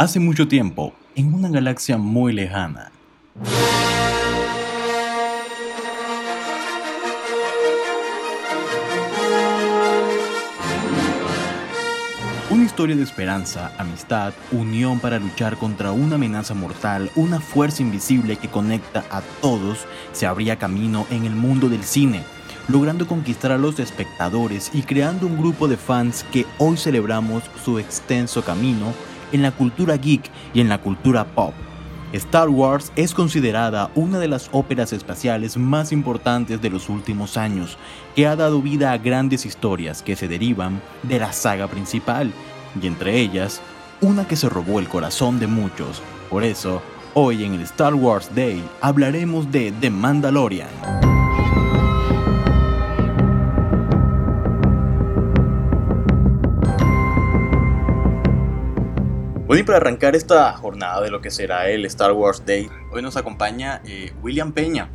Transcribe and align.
Hace 0.00 0.18
mucho 0.18 0.48
tiempo, 0.48 0.94
en 1.14 1.34
una 1.34 1.50
galaxia 1.50 1.98
muy 1.98 2.32
lejana. 2.32 2.90
Una 12.48 12.64
historia 12.64 12.96
de 12.96 13.02
esperanza, 13.02 13.72
amistad, 13.76 14.32
unión 14.52 15.00
para 15.00 15.18
luchar 15.18 15.58
contra 15.58 15.92
una 15.92 16.14
amenaza 16.14 16.54
mortal, 16.54 17.10
una 17.14 17.38
fuerza 17.38 17.82
invisible 17.82 18.36
que 18.36 18.48
conecta 18.48 19.04
a 19.10 19.20
todos, 19.42 19.84
se 20.12 20.26
abría 20.26 20.56
camino 20.56 21.06
en 21.10 21.26
el 21.26 21.34
mundo 21.34 21.68
del 21.68 21.84
cine, 21.84 22.22
logrando 22.68 23.06
conquistar 23.06 23.52
a 23.52 23.58
los 23.58 23.78
espectadores 23.78 24.70
y 24.72 24.80
creando 24.80 25.26
un 25.26 25.36
grupo 25.36 25.68
de 25.68 25.76
fans 25.76 26.24
que 26.32 26.46
hoy 26.56 26.78
celebramos 26.78 27.42
su 27.62 27.78
extenso 27.78 28.42
camino 28.42 28.94
en 29.32 29.42
la 29.42 29.52
cultura 29.52 29.96
geek 29.96 30.30
y 30.54 30.60
en 30.60 30.68
la 30.68 30.78
cultura 30.78 31.24
pop. 31.24 31.54
Star 32.12 32.48
Wars 32.48 32.90
es 32.96 33.14
considerada 33.14 33.90
una 33.94 34.18
de 34.18 34.26
las 34.26 34.48
óperas 34.52 34.92
espaciales 34.92 35.56
más 35.56 35.92
importantes 35.92 36.60
de 36.60 36.70
los 36.70 36.88
últimos 36.88 37.36
años, 37.36 37.78
que 38.16 38.26
ha 38.26 38.34
dado 38.34 38.60
vida 38.60 38.92
a 38.92 38.98
grandes 38.98 39.46
historias 39.46 40.02
que 40.02 40.16
se 40.16 40.26
derivan 40.26 40.82
de 41.04 41.20
la 41.20 41.32
saga 41.32 41.68
principal, 41.68 42.32
y 42.80 42.86
entre 42.86 43.20
ellas, 43.20 43.60
una 44.00 44.26
que 44.26 44.36
se 44.36 44.48
robó 44.48 44.80
el 44.80 44.88
corazón 44.88 45.38
de 45.38 45.46
muchos. 45.46 46.02
Por 46.28 46.42
eso, 46.42 46.82
hoy 47.14 47.44
en 47.44 47.54
el 47.54 47.62
Star 47.62 47.94
Wars 47.94 48.30
Day 48.34 48.64
hablaremos 48.80 49.50
de 49.52 49.72
The 49.80 49.90
Mandalorian. 49.90 51.09
Bueno, 59.50 59.62
y 59.62 59.64
para 59.64 59.78
arrancar 59.78 60.14
esta 60.14 60.52
jornada 60.52 61.00
de 61.00 61.10
lo 61.10 61.20
que 61.20 61.32
será 61.32 61.68
el 61.68 61.84
Star 61.86 62.12
Wars 62.12 62.46
Day, 62.46 62.68
hoy 62.92 63.02
nos 63.02 63.16
acompaña 63.16 63.82
eh, 63.84 64.12
William 64.22 64.52
Peña, 64.52 64.90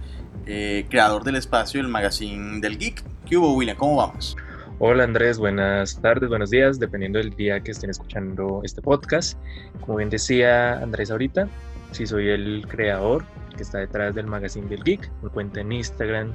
eh, 0.45 0.85
creador 0.89 1.25
del 1.25 1.35
espacio 1.35 1.81
del 1.81 1.91
magazine 1.91 2.61
del 2.61 2.77
Geek. 2.77 3.03
¿Qué 3.25 3.35
hubo, 3.35 3.53
William? 3.53 3.75
¿Cómo 3.75 3.97
vamos? 3.97 4.37
Hola 4.79 5.03
Andrés, 5.03 5.39
buenas 5.39 5.99
tardes, 6.01 6.29
buenos 6.29 6.51
días, 6.51 6.79
dependiendo 6.79 7.19
del 7.19 7.31
día 7.31 7.59
que 7.59 7.71
estén 7.71 7.89
escuchando 7.89 8.61
este 8.63 8.81
podcast. 8.81 9.37
Como 9.81 9.97
bien 9.97 10.09
decía 10.09 10.79
Andrés 10.79 11.11
ahorita, 11.11 11.49
sí 11.91 12.07
soy 12.07 12.29
el 12.29 12.65
creador 12.69 13.25
que 13.57 13.63
está 13.63 13.79
detrás 13.79 14.15
del 14.15 14.27
magazine 14.27 14.69
del 14.69 14.85
Geek, 14.85 15.11
una 15.21 15.33
cuenta 15.33 15.59
en 15.59 15.73
Instagram 15.73 16.33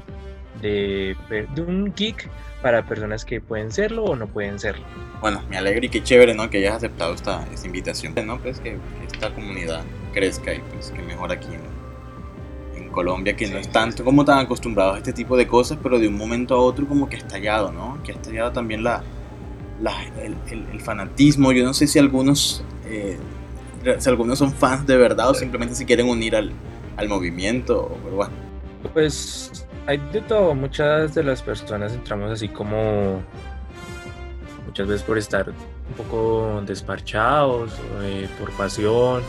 de, 0.61 1.17
de 1.29 1.63
un 1.63 1.93
geek 1.95 2.29
para 2.63 2.85
personas 2.85 3.25
que 3.25 3.41
pueden 3.41 3.73
serlo 3.73 4.05
o 4.05 4.17
no 4.17 4.27
pueden 4.27 4.59
serlo. 4.59 4.85
Bueno, 5.21 5.43
me 5.49 5.57
alegra 5.57 5.87
y 5.87 5.89
qué 5.89 6.03
chévere, 6.03 6.35
¿no? 6.35 6.49
Que 6.51 6.59
hayas 6.59 6.77
aceptado 6.77 7.15
esta, 7.15 7.47
esta 7.53 7.67
invitación, 7.67 8.15
¿no? 8.27 8.39
Pues 8.39 8.61
que, 8.61 8.77
esta 9.07 9.35
comunidad 9.35 9.83
crezca 10.13 10.55
y 10.55 10.61
pues 10.61 10.91
que 10.91 11.03
mejor 11.03 11.33
aquí 11.33 11.49
en, 11.49 12.83
en 12.83 12.89
Colombia, 12.91 13.37
que 13.37 13.49
no 13.49 13.59
es 13.59 13.69
tanto 13.71 14.05
como 14.05 14.25
tan 14.25 14.39
acostumbrados 14.39 14.95
a 14.97 14.99
este 14.99 15.13
tipo 15.13 15.37
de 15.37 15.47
cosas, 15.47 15.79
pero 15.83 15.99
de 15.99 16.09
un 16.09 16.17
momento 16.17 16.55
a 16.55 16.59
otro 16.59 16.87
como 16.87 17.09
que 17.09 17.17
ha 17.17 17.19
estallado, 17.19 17.73
¿no? 17.73 18.03
Que 18.03 18.13
ha 18.13 18.15
estallado 18.15 18.53
también 18.53 18.83
la, 18.83 19.03
la 19.81 19.93
el, 20.23 20.37
el, 20.51 20.81
fanatismo. 20.81 21.53
Yo 21.53 21.65
no 21.65 21.75
sé 21.75 21.87
si 21.87 21.99
algunos, 21.99 22.65
eh, 22.87 23.19
si 23.99 24.09
algunos 24.09 24.39
son 24.39 24.53
fans 24.53 24.87
de 24.87 24.97
verdad 24.97 25.31
o 25.31 25.35
simplemente 25.35 25.75
se 25.75 25.87
quieren 25.87 26.09
unir 26.09 26.37
al, 26.37 26.53
al 26.97 27.09
movimiento, 27.09 27.99
pero 28.05 28.17
bueno. 28.17 28.35
Pues 28.95 29.67
hay 29.91 29.99
de 30.13 30.21
todo. 30.21 30.55
Muchas 30.55 31.15
de 31.15 31.25
las 31.25 31.43
personas 31.43 31.93
entramos 31.93 32.31
así 32.31 32.49
como 32.49 33.23
muchas 34.65 34.87
veces 34.87 35.03
por 35.03 35.19
estar 35.19 35.49
un 35.49 35.95
poco 35.97 36.63
desparchados, 36.65 37.73
eh, 38.03 38.29
por 38.39 38.53
pasión, 38.53 39.23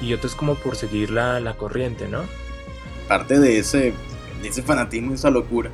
y 0.00 0.12
otros 0.12 0.34
como 0.34 0.56
por 0.56 0.74
seguir 0.74 1.10
la, 1.10 1.38
la 1.38 1.54
corriente, 1.54 2.08
¿no? 2.08 2.22
Parte 3.06 3.38
de 3.38 3.58
ese, 3.58 3.94
de 4.42 4.48
ese 4.48 4.62
fanatismo, 4.62 5.14
esa 5.14 5.30
locura 5.30 5.70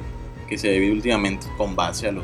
que 0.46 0.58
se 0.58 0.78
vive 0.78 0.92
últimamente 0.92 1.46
con 1.56 1.74
base 1.74 2.08
a 2.08 2.12
lo, 2.12 2.22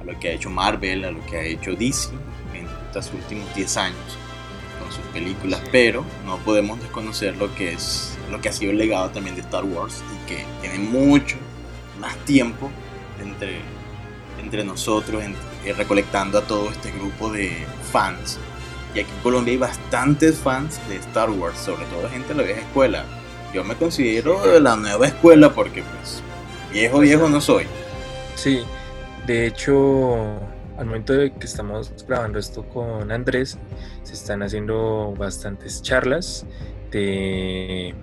a 0.00 0.04
lo 0.04 0.18
que 0.18 0.28
ha 0.28 0.32
hecho 0.32 0.48
Marvel, 0.48 1.04
a 1.04 1.10
lo 1.10 1.24
que 1.26 1.36
ha 1.36 1.42
hecho 1.42 1.72
DC 1.72 2.10
en 2.54 2.66
estos 2.86 3.12
últimos 3.12 3.54
10 3.54 3.76
años 3.76 4.21
sus 4.92 5.04
películas, 5.06 5.60
pero 5.72 6.04
no 6.24 6.38
podemos 6.38 6.80
desconocer 6.80 7.36
lo 7.36 7.54
que 7.54 7.72
es 7.72 8.16
lo 8.30 8.40
que 8.40 8.48
ha 8.48 8.52
sido 8.52 8.72
el 8.72 8.78
legado 8.78 9.10
también 9.10 9.34
de 9.34 9.42
Star 9.42 9.64
Wars 9.64 10.02
y 10.14 10.28
que 10.28 10.44
tiene 10.60 10.78
mucho 10.78 11.36
más 12.00 12.16
tiempo 12.24 12.70
entre, 13.20 13.60
entre 14.42 14.64
nosotros, 14.64 15.22
eh, 15.64 15.72
recolectando 15.72 16.38
a 16.38 16.42
todo 16.42 16.70
este 16.70 16.90
grupo 16.92 17.30
de 17.30 17.66
fans. 17.92 18.38
Y 18.94 19.00
aquí 19.00 19.10
en 19.10 19.22
Colombia 19.22 19.52
hay 19.52 19.58
bastantes 19.58 20.38
fans 20.38 20.80
de 20.88 20.96
Star 20.96 21.30
Wars, 21.30 21.58
sobre 21.58 21.84
todo 21.86 22.08
gente 22.08 22.28
de 22.28 22.34
la 22.34 22.42
vieja 22.42 22.60
escuela. 22.60 23.04
Yo 23.54 23.64
me 23.64 23.74
considero 23.76 24.40
de 24.46 24.60
la 24.60 24.76
nueva 24.76 25.06
escuela 25.06 25.52
porque 25.52 25.82
pues 25.82 26.22
viejo 26.72 27.00
viejo 27.00 27.28
no 27.28 27.40
soy. 27.40 27.66
Sí, 28.34 28.62
de 29.26 29.46
hecho 29.46 30.40
al 30.78 30.86
momento 30.86 31.12
de 31.12 31.32
que 31.32 31.46
estamos 31.46 31.92
grabando 32.06 32.38
esto 32.38 32.66
con 32.68 33.10
Andrés, 33.12 33.58
se 34.02 34.14
están 34.14 34.42
haciendo 34.42 35.14
bastantes 35.16 35.82
charlas 35.82 36.46
de 36.90 37.94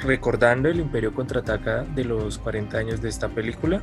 recordando 0.00 0.68
el 0.68 0.80
Imperio 0.80 1.14
contraataca 1.14 1.84
de 1.84 2.04
los 2.04 2.38
40 2.38 2.76
años 2.76 3.00
de 3.00 3.08
esta 3.08 3.28
película. 3.28 3.80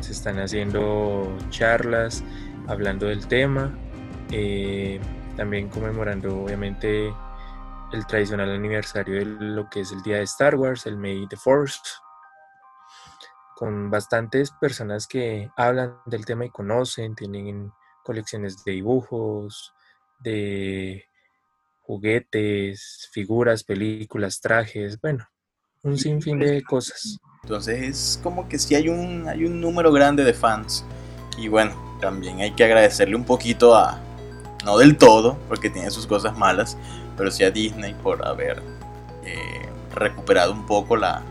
Se 0.00 0.12
están 0.12 0.38
haciendo 0.40 1.36
charlas 1.50 2.24
hablando 2.66 3.06
del 3.06 3.26
tema, 3.28 3.72
eh, 4.30 5.00
también 5.36 5.68
conmemorando 5.68 6.42
obviamente 6.42 7.12
el 7.92 8.06
tradicional 8.06 8.50
aniversario 8.50 9.16
de 9.16 9.24
lo 9.24 9.68
que 9.68 9.80
es 9.80 9.92
el 9.92 10.02
día 10.02 10.16
de 10.16 10.22
Star 10.22 10.56
Wars, 10.56 10.86
el 10.86 10.96
May 10.96 11.26
the 11.28 11.36
Force, 11.36 11.78
con 13.56 13.90
bastantes 13.90 14.50
personas 14.60 15.06
que 15.06 15.50
hablan 15.56 15.98
del 16.06 16.24
tema 16.24 16.44
y 16.44 16.50
conocen, 16.50 17.14
tienen 17.14 17.72
colecciones 18.04 18.64
de 18.64 18.72
dibujos, 18.72 19.72
de 20.20 21.04
juguetes, 21.80 23.08
figuras, 23.12 23.64
películas, 23.64 24.40
trajes, 24.40 25.00
bueno, 25.00 25.26
un 25.82 25.98
sinfín 25.98 26.38
de 26.38 26.62
cosas. 26.62 27.18
Entonces 27.42 27.82
es 27.82 28.20
como 28.22 28.48
que 28.48 28.58
sí 28.58 28.74
hay 28.74 28.88
un, 28.88 29.28
hay 29.28 29.44
un 29.44 29.60
número 29.60 29.92
grande 29.92 30.24
de 30.24 30.32
fans. 30.32 30.84
Y 31.36 31.48
bueno, 31.48 31.98
también 32.00 32.40
hay 32.40 32.52
que 32.52 32.64
agradecerle 32.64 33.16
un 33.16 33.24
poquito 33.24 33.74
a, 33.74 34.00
no 34.64 34.78
del 34.78 34.96
todo, 34.96 35.38
porque 35.48 35.70
tiene 35.70 35.90
sus 35.90 36.06
cosas 36.06 36.36
malas, 36.36 36.76
pero 37.16 37.30
sí 37.30 37.42
a 37.42 37.50
Disney 37.50 37.94
por 37.94 38.26
haber 38.26 38.62
eh, 39.24 39.68
recuperado 39.94 40.52
un 40.52 40.66
poco 40.66 40.96
la, 40.96 41.22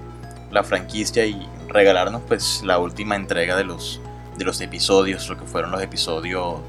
la, 0.52 0.64
franquicia 0.64 1.26
y 1.26 1.48
regalarnos 1.68 2.22
pues 2.28 2.62
la 2.64 2.78
última 2.80 3.16
entrega 3.16 3.56
de 3.56 3.64
los, 3.64 4.02
de 4.38 4.46
los 4.46 4.60
episodios, 4.62 5.28
lo 5.30 5.38
que 5.38 5.46
fueron 5.46 5.72
los 5.72 5.82
episodios 5.82 6.60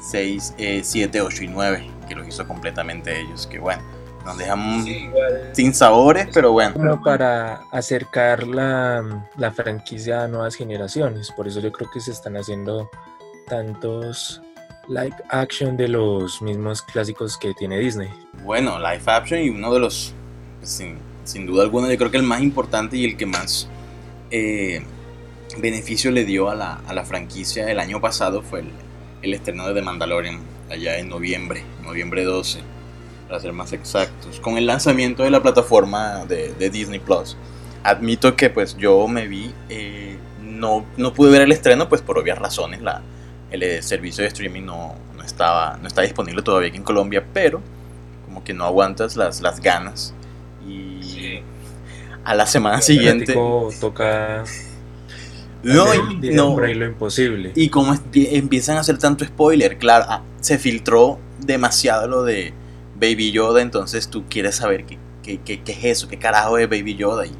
6, 0.00 0.54
7, 0.82 1.20
8 1.20 1.44
y 1.44 1.48
9 1.48 1.90
que 2.08 2.14
los 2.14 2.26
hizo 2.26 2.48
completamente 2.48 3.20
ellos, 3.20 3.46
que 3.46 3.58
bueno, 3.58 3.82
nos 4.24 4.38
dejan 4.38 4.84
sin 5.52 5.74
sabores, 5.74 6.28
pero 6.32 6.52
bueno. 6.52 7.00
para 7.02 7.62
acercar 7.70 8.46
la, 8.46 9.26
la 9.36 9.50
franquicia 9.52 10.24
a 10.24 10.28
nuevas 10.28 10.54
generaciones, 10.54 11.30
por 11.30 11.46
eso 11.46 11.60
yo 11.60 11.70
creo 11.70 11.90
que 11.90 12.00
se 12.00 12.10
están 12.10 12.36
haciendo 12.36 12.90
tantos 13.46 14.42
live 14.88 15.16
action 15.28 15.76
de 15.76 15.88
los 15.88 16.40
mismos 16.40 16.82
clásicos 16.82 17.36
que 17.36 17.52
tiene 17.54 17.78
Disney. 17.78 18.08
Bueno, 18.42 18.78
live 18.78 19.02
action 19.06 19.40
y 19.40 19.50
uno 19.50 19.72
de 19.72 19.80
los, 19.80 20.14
sin, 20.62 20.98
sin 21.28 21.44
duda 21.44 21.62
alguna, 21.62 21.90
yo 21.90 21.98
creo 21.98 22.10
que 22.10 22.16
el 22.16 22.22
más 22.22 22.40
importante 22.40 22.96
y 22.96 23.04
el 23.04 23.16
que 23.16 23.26
más 23.26 23.68
eh, 24.30 24.82
beneficio 25.58 26.10
le 26.10 26.24
dio 26.24 26.48
a 26.48 26.54
la, 26.54 26.80
a 26.86 26.94
la 26.94 27.04
franquicia 27.04 27.70
el 27.70 27.78
año 27.78 28.00
pasado 28.00 28.42
fue 28.42 28.64
el, 29.22 29.34
estreno 29.34 29.68
de 29.68 29.74
The 29.74 29.82
Mandalorian 29.82 30.40
allá 30.70 30.98
en 30.98 31.10
noviembre, 31.10 31.64
noviembre 31.84 32.24
12, 32.24 32.60
para 33.26 33.40
ser 33.40 33.52
más 33.52 33.74
exactos, 33.74 34.40
con 34.40 34.56
el 34.56 34.66
lanzamiento 34.66 35.22
de 35.22 35.30
la 35.30 35.42
plataforma 35.42 36.24
de, 36.24 36.70
Disney 36.70 36.98
Plus. 36.98 37.36
Admito 37.82 38.34
que 38.34 38.48
pues 38.48 38.76
yo 38.78 39.06
me 39.06 39.28
vi, 39.28 39.52
eh, 39.68 40.16
no, 40.42 40.86
no 40.96 41.12
pude 41.12 41.30
ver 41.30 41.42
el 41.42 41.52
estreno 41.52 41.90
pues 41.90 42.00
por 42.00 42.18
obvias 42.18 42.38
razones, 42.38 42.80
la, 42.80 43.02
el 43.50 43.62
eh, 43.62 43.82
servicio 43.82 44.22
de 44.22 44.28
streaming 44.28 44.62
no, 44.62 44.94
no, 45.14 45.22
estaba, 45.22 45.76
no 45.76 45.88
está 45.88 46.00
disponible 46.02 46.40
todavía 46.40 46.68
aquí 46.68 46.78
en 46.78 46.84
Colombia, 46.84 47.22
pero 47.34 47.60
como 48.24 48.42
que 48.42 48.54
no 48.54 48.64
aguantas 48.64 49.14
las, 49.14 49.42
las 49.42 49.60
ganas 49.60 50.14
a 52.28 52.34
la 52.34 52.46
semana 52.46 52.80
siguiente... 52.80 53.34
Toca 53.80 54.44
no, 55.62 55.94
y, 55.94 56.30
no. 56.30 56.58
lo 56.58 56.86
imposible. 56.86 57.52
Y 57.54 57.68
como 57.68 57.94
empiezan 58.14 58.76
a 58.76 58.80
hacer 58.80 58.98
tanto 58.98 59.24
spoiler, 59.24 59.78
claro, 59.78 60.04
ah, 60.08 60.22
se 60.40 60.58
filtró 60.58 61.18
demasiado 61.40 62.06
lo 62.06 62.22
de 62.22 62.52
Baby 62.94 63.32
Yoda, 63.32 63.60
entonces 63.60 64.08
tú 64.08 64.24
quieres 64.28 64.56
saber 64.56 64.84
qué, 64.84 64.98
qué, 65.22 65.40
qué, 65.44 65.62
qué 65.62 65.72
es 65.72 65.84
eso, 65.84 66.08
qué 66.08 66.18
carajo 66.18 66.58
es 66.58 66.68
Baby 66.68 66.94
Yoda 66.96 67.26
y, 67.26 67.32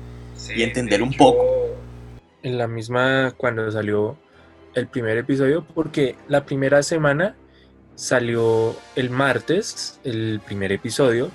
y 0.57 0.63
entender 0.63 1.03
un 1.03 1.13
poco. 1.13 1.45
En 2.43 2.59
la 2.59 2.67
misma, 2.67 3.35
cuando 3.37 3.71
salió 3.71 4.17
el 4.75 4.89
primer 4.89 5.19
episodio, 5.19 5.65
porque 5.75 6.17
la 6.29 6.45
primera 6.45 6.83
semana 6.83 7.37
salió 7.95 8.77
el 8.95 9.11
martes 9.11 9.99
el 10.05 10.41
primer 10.47 10.71
episodio 10.71 11.31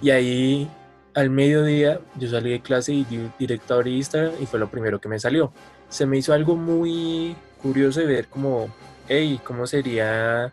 y 0.00 0.10
ahí 0.10 0.70
al 1.14 1.30
mediodía 1.30 2.00
yo 2.16 2.28
salí 2.28 2.50
de 2.50 2.60
clase 2.60 2.92
y 2.92 3.04
di 3.04 3.30
directo 3.38 3.78
a 3.78 3.88
Instagram 3.88 4.32
y 4.40 4.46
fue 4.46 4.58
lo 4.60 4.70
primero 4.70 5.00
que 5.00 5.08
me 5.08 5.18
salió. 5.18 5.52
Se 5.88 6.06
me 6.06 6.18
hizo 6.18 6.32
algo 6.32 6.56
muy 6.56 7.36
curioso 7.62 8.00
de 8.00 8.06
ver 8.06 8.28
como, 8.28 8.72
hey, 9.08 9.40
¿cómo 9.44 9.66
sería 9.66 10.52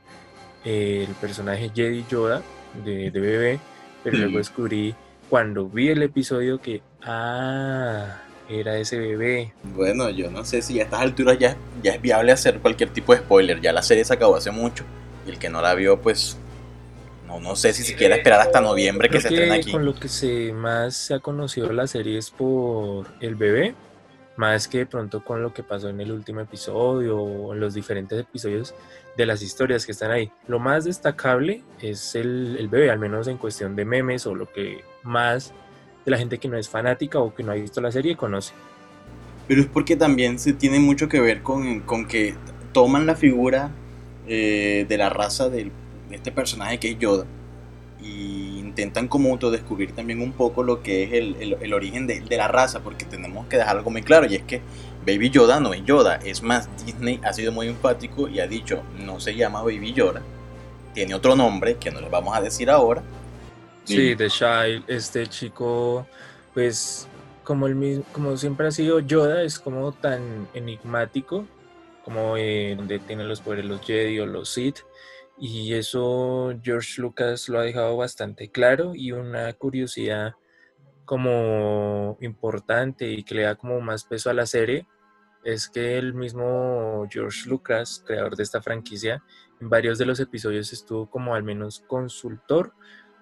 eh, 0.66 1.06
el 1.08 1.16
personaje 1.16 1.72
Jedi 1.74 2.06
Yoda 2.10 2.42
de, 2.84 3.12
de 3.12 3.20
bebé? 3.20 3.60
Pero 4.04 4.18
luego 4.18 4.38
descubrí 4.38 4.96
cuando 5.30 5.68
vi 5.68 5.90
el 5.90 6.02
episodio 6.02 6.60
que, 6.60 6.82
ah, 7.04 8.22
era 8.50 8.78
ese 8.78 8.98
bebé. 8.98 9.54
Bueno, 9.76 10.10
yo 10.10 10.32
no 10.32 10.46
sé 10.46 10.62
si 10.62 10.80
a 10.80 10.84
estas 10.84 11.02
alturas 11.02 11.38
ya, 11.38 11.58
ya 11.84 11.94
es 11.94 12.02
viable 12.02 12.32
hacer 12.32 12.60
cualquier 12.60 12.90
tipo 12.90 13.14
de 13.14 13.20
spoiler. 13.20 13.62
Ya 13.62 13.74
la 13.74 13.82
serie 13.82 14.06
se 14.06 14.14
acabó 14.14 14.36
hace 14.36 14.52
mucho. 14.52 14.84
Y 15.26 15.32
el 15.32 15.40
que 15.40 15.50
no 15.50 15.62
la 15.62 15.74
vio, 15.74 16.02
pues 16.02 16.38
no, 17.28 17.42
no 17.42 17.56
sé 17.56 17.74
si 17.74 17.84
siquiera 17.84 18.16
esperar 18.16 18.40
hasta 18.40 18.62
noviembre 18.62 19.10
que 19.10 19.20
se 19.20 19.28
estrene 19.28 19.56
aquí. 19.56 19.72
Con 19.72 19.86
lo 19.86 19.94
que 19.94 20.08
se 20.08 20.54
más 20.54 20.96
se 20.96 21.14
ha 21.14 21.20
conocido 21.20 21.72
la 21.74 21.86
serie 21.86 22.18
es 22.18 22.32
por 22.32 23.08
el 23.20 23.36
bebé, 23.36 23.76
más 24.38 24.68
que 24.68 24.80
de 24.80 24.86
pronto 24.86 25.24
con 25.24 25.44
lo 25.44 25.54
que 25.54 25.62
pasó 25.62 25.90
en 25.90 26.00
el 26.00 26.12
último 26.12 26.40
episodio 26.40 27.18
o 27.18 27.54
en 27.54 27.60
los 27.60 27.74
diferentes 27.74 28.18
episodios 28.20 28.74
de 29.18 29.26
las 29.26 29.42
historias 29.42 29.86
que 29.86 29.92
están 29.92 30.12
ahí. 30.12 30.32
Lo 30.48 30.60
más 30.60 30.86
destacable 30.86 31.64
es 31.82 32.16
el, 32.16 32.56
el 32.58 32.70
bebé, 32.70 32.90
al 32.90 33.00
menos 33.00 33.28
en 33.28 33.38
cuestión 33.38 33.76
de 33.76 33.84
memes 33.84 34.26
o 34.26 34.34
lo 34.34 34.52
que 34.52 34.84
más 35.04 35.54
de 36.06 36.12
la 36.12 36.18
gente 36.18 36.38
que 36.38 36.48
no 36.48 36.58
es 36.58 36.70
fanática 36.70 37.20
o 37.20 37.36
que 37.36 37.44
no 37.44 37.52
ha 37.52 37.56
visto 37.56 37.82
la 37.82 37.92
serie 37.92 38.16
conoce. 38.16 38.54
Pero 39.50 39.62
es 39.62 39.68
porque 39.68 39.98
también 39.98 40.40
se 40.40 40.54
tiene 40.54 40.80
mucho 40.80 41.10
que 41.10 41.20
ver 41.20 41.42
con, 41.42 41.82
con 41.82 42.08
que 42.08 42.36
toman 42.72 43.06
la 43.06 43.16
figura 43.16 43.72
eh, 44.28 44.86
de 44.88 44.98
la 44.98 45.10
raza 45.10 45.50
del, 45.50 45.72
de 46.10 46.16
este 46.16 46.32
personaje 46.32 46.80
que 46.80 46.92
es 46.92 47.00
Yoda 47.00 47.26
y 48.02 48.60
intentan 48.60 49.08
como 49.08 49.32
autodescubrir 49.32 49.94
también 49.94 50.22
un 50.22 50.32
poco 50.32 50.64
lo 50.64 50.84
que 50.84 51.04
es 51.04 51.14
el, 51.14 51.36
el, 51.40 51.58
el 51.62 51.74
origen 51.74 52.06
de, 52.06 52.20
de, 52.22 52.38
la 52.38 52.48
raza, 52.48 52.82
porque 52.82 53.06
tenemos 53.06 53.48
que 53.48 53.58
dejar 53.58 53.78
algo 53.78 53.90
muy 53.90 54.04
claro, 54.04 54.28
y 54.28 54.36
es 54.36 54.44
que 54.44 54.62
Baby 55.06 55.32
Yoda 55.32 55.60
no 55.60 55.74
es 55.74 55.84
Yoda, 55.84 56.18
es 56.18 56.44
más, 56.44 56.70
Disney 56.86 57.20
ha 57.24 57.34
sido 57.34 57.52
muy 57.52 57.68
enfático 57.68 58.28
y 58.28 58.40
ha 58.40 58.48
dicho, 58.48 58.84
no 59.04 59.20
se 59.20 59.36
llama 59.36 59.64
Baby 59.64 59.94
Yoda, 59.94 60.22
tiene 60.94 61.16
otro 61.16 61.36
nombre 61.36 61.78
que 61.78 61.90
no 61.90 62.00
les 62.00 62.12
vamos 62.12 62.36
a 62.38 62.42
decir 62.42 62.70
ahora, 62.70 63.02
Sí, 63.88 64.18
The 64.18 64.30
Child, 64.30 64.84
este 64.88 65.28
chico, 65.28 66.06
pues 66.54 67.08
como, 67.46 67.68
el, 67.68 68.04
como 68.12 68.36
siempre 68.36 68.68
ha 68.68 68.72
sido 68.72 69.00
Yoda, 69.00 69.44
es 69.44 69.60
como 69.60 69.94
tan 69.94 70.50
enigmático, 70.54 71.46
como 72.04 72.36
eh, 72.36 72.76
donde 72.76 73.00
tiene 73.00 73.24
los 73.24 73.40
poderes 73.40 73.64
los 73.64 73.80
Jedi 73.82 74.20
o 74.20 74.26
los 74.26 74.50
Sith, 74.54 74.80
y 75.40 75.74
eso 75.74 76.54
George 76.64 77.02
Lucas 77.02 77.48
lo 77.50 77.60
ha 77.60 77.64
dejado 77.64 77.98
bastante 77.98 78.50
claro 78.50 78.94
y 78.96 79.12
una 79.12 79.54
curiosidad 79.54 80.34
como 81.06 82.18
importante 82.22 83.10
y 83.10 83.24
que 83.24 83.36
le 83.36 83.44
da 83.44 83.56
como 83.56 83.80
más 83.80 84.04
peso 84.04 84.30
a 84.30 84.34
la 84.34 84.46
serie 84.46 84.88
es 85.44 85.70
que 85.70 85.98
el 85.98 86.14
mismo 86.14 87.08
George 87.10 87.48
Lucas, 87.50 88.04
creador 88.06 88.36
de 88.36 88.44
esta 88.44 88.62
franquicia, 88.62 89.24
en 89.62 89.70
varios 89.70 89.98
de 89.98 90.06
los 90.06 90.20
episodios 90.20 90.74
estuvo 90.74 91.10
como 91.10 91.36
al 91.36 91.44
menos 91.44 91.84
consultor 91.88 92.74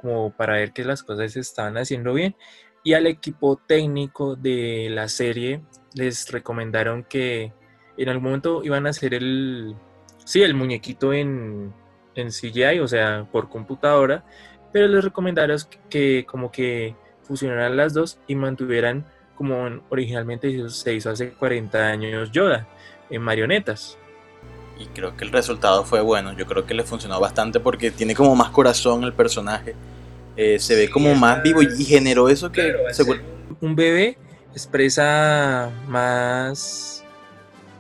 como 0.02 0.36
para 0.36 0.54
ver 0.54 0.74
que 0.74 0.84
las 0.84 1.04
cosas 1.04 1.34
se 1.34 1.42
estaban 1.42 1.78
haciendo 1.78 2.14
bien. 2.14 2.36
Y 2.84 2.94
al 2.94 3.08
equipo 3.08 3.58
técnico 3.58 4.36
de 4.36 4.88
la 4.92 5.08
serie 5.08 5.64
les 5.94 6.32
recomendaron 6.32 7.04
que 7.04 7.54
en 7.98 8.10
algún 8.10 8.26
momento 8.26 8.64
iban 8.64 8.86
a 8.86 8.92
hacer 8.92 9.14
el, 9.14 9.76
sí, 10.24 10.42
el 10.44 10.54
muñequito 10.54 11.14
en, 11.14 11.74
en 12.16 12.30
CGI, 12.30 12.80
o 12.80 12.88
sea, 12.88 13.26
por 13.32 13.50
computadora, 13.50 14.24
pero 14.72 14.88
les 14.88 15.04
recomendaron 15.04 15.58
que 15.90 16.26
como 16.28 16.52
que 16.52 16.96
fusionaran 17.24 17.76
las 17.78 17.94
dos 17.94 18.20
y 18.28 18.36
mantuvieran 18.36 19.06
como 19.36 19.82
originalmente 19.90 20.70
se 20.70 20.94
hizo 20.94 21.10
hace 21.10 21.32
40 21.32 21.78
años 21.78 22.32
Yoda, 22.32 22.68
en 23.10 23.22
marionetas. 23.22 23.98
Y 24.80 24.86
creo 24.88 25.16
que 25.16 25.24
el 25.24 25.32
resultado 25.32 25.84
fue 25.84 26.02
bueno, 26.02 26.34
yo 26.34 26.46
creo 26.46 26.66
que 26.66 26.74
le 26.74 26.84
funcionó 26.84 27.20
bastante 27.20 27.60
porque 27.60 27.92
tiene 27.92 28.16
como 28.16 28.36
más 28.36 28.50
corazón 28.50 29.04
el 29.04 29.14
personaje 29.14 29.76
eh, 30.38 30.60
se 30.60 30.76
ve 30.76 30.90
como 30.90 31.16
más 31.16 31.42
vivo 31.42 31.62
y 31.62 31.86
generó 31.86 32.28
eso 32.28 32.52
que 32.52 32.76
un 33.62 33.74
bebé 33.74 34.18
expresa 34.52 35.72
más 35.88 37.06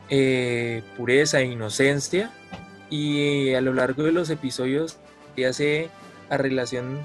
eh, 0.09 0.81
pureza 0.95 1.41
e 1.41 1.45
inocencia 1.45 2.31
y 2.95 3.53
a 3.53 3.61
lo 3.61 3.73
largo 3.73 4.03
de 4.03 4.11
los 4.11 4.29
episodios 4.29 4.97
se 5.35 5.45
hace 5.45 5.89
a 6.29 6.37
relación 6.37 6.99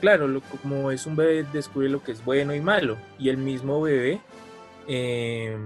claro 0.00 0.40
como 0.62 0.90
es 0.90 1.06
un 1.06 1.16
bebé 1.16 1.44
descubre 1.52 1.88
lo 1.88 2.02
que 2.02 2.12
es 2.12 2.24
bueno 2.24 2.54
y 2.54 2.60
malo 2.60 2.96
y 3.18 3.28
el 3.28 3.36
mismo 3.36 3.80
bebé 3.80 4.20
eh, 4.88 5.56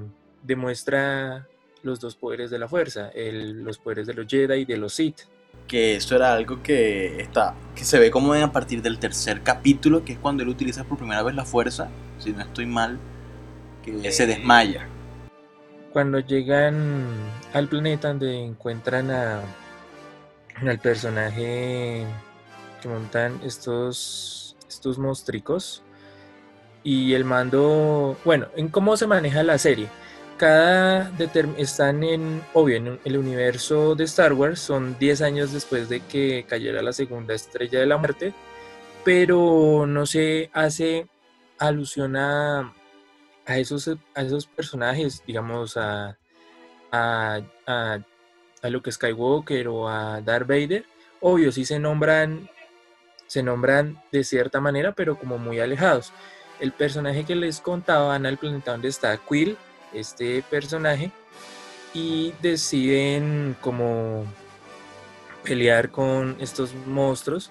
demuestra 0.42 1.46
los 1.82 2.00
dos 2.00 2.16
poderes 2.16 2.50
de 2.50 2.58
la 2.58 2.68
fuerza 2.68 3.10
los 3.14 3.78
poderes 3.78 4.06
de 4.06 4.14
los 4.14 4.26
Jedi 4.26 4.60
y 4.60 4.64
de 4.64 4.76
los 4.76 4.94
Sith 4.94 5.20
que 5.68 5.96
esto 5.96 6.16
era 6.16 6.32
algo 6.32 6.62
que 6.62 7.20
está 7.20 7.54
que 7.74 7.84
se 7.84 7.98
ve 7.98 8.10
como 8.10 8.32
a 8.32 8.52
partir 8.52 8.82
del 8.82 8.98
tercer 8.98 9.42
capítulo, 9.42 10.04
que 10.04 10.14
es 10.14 10.18
cuando 10.18 10.42
él 10.42 10.48
utiliza 10.48 10.84
por 10.84 10.98
primera 10.98 11.22
vez 11.22 11.34
la 11.34 11.44
fuerza, 11.44 11.88
si 12.18 12.32
no 12.32 12.40
estoy 12.42 12.66
mal, 12.66 12.98
que 13.84 14.10
se 14.12 14.26
desmaya. 14.26 14.88
Cuando 15.92 16.18
llegan 16.20 17.06
al 17.52 17.68
planeta 17.68 18.08
donde 18.08 18.44
encuentran 18.44 19.10
a 19.10 19.40
al 20.62 20.78
personaje 20.78 22.06
que 22.80 22.88
montan 22.88 23.40
estos 23.44 24.46
estos 24.68 24.98
monstruos. 24.98 25.82
Y 26.82 27.14
el 27.14 27.24
mando, 27.24 28.16
bueno, 28.24 28.46
en 28.56 28.68
cómo 28.68 28.96
se 28.96 29.06
maneja 29.06 29.42
la 29.42 29.58
serie. 29.58 29.88
Cada 30.36 31.10
están 31.56 32.04
en, 32.04 32.42
obvio, 32.52 32.76
en 32.76 33.00
el 33.04 33.16
universo 33.16 33.94
de 33.94 34.04
Star 34.04 34.34
Wars, 34.34 34.60
son 34.60 34.96
10 34.98 35.22
años 35.22 35.52
después 35.52 35.88
de 35.88 36.00
que 36.00 36.44
cayera 36.46 36.82
la 36.82 36.92
segunda 36.92 37.34
estrella 37.34 37.80
de 37.80 37.86
la 37.86 37.96
muerte, 37.96 38.34
pero 39.04 39.86
no 39.86 40.04
se 40.04 40.50
hace 40.52 41.08
alusión 41.58 42.16
a, 42.16 42.72
esos, 43.46 43.88
a 44.14 44.22
esos 44.22 44.46
personajes, 44.46 45.22
digamos, 45.26 45.76
a, 45.78 46.18
a, 46.92 47.40
a, 47.66 47.98
a 48.66 48.70
Luke 48.70 48.90
Skywalker 48.90 49.68
o 49.68 49.88
a 49.88 50.20
Darth 50.20 50.46
Vader. 50.46 50.84
Obvio, 51.20 51.50
sí 51.52 51.64
se 51.64 51.78
nombran, 51.78 52.48
se 53.26 53.42
nombran 53.42 54.00
de 54.12 54.24
cierta 54.24 54.60
manera, 54.60 54.92
pero 54.92 55.18
como 55.18 55.38
muy 55.38 55.60
alejados. 55.60 56.12
El 56.60 56.72
personaje 56.72 57.24
que 57.24 57.34
les 57.34 57.60
contaba, 57.60 58.08
van 58.08 58.26
al 58.26 58.38
planeta 58.38 58.72
donde 58.72 58.88
está 58.88 59.16
Quill, 59.16 59.56
este 59.92 60.42
personaje 60.50 61.10
y 61.94 62.34
deciden 62.42 63.56
como 63.60 64.24
pelear 65.42 65.90
con 65.90 66.36
estos 66.40 66.74
monstruos 66.86 67.50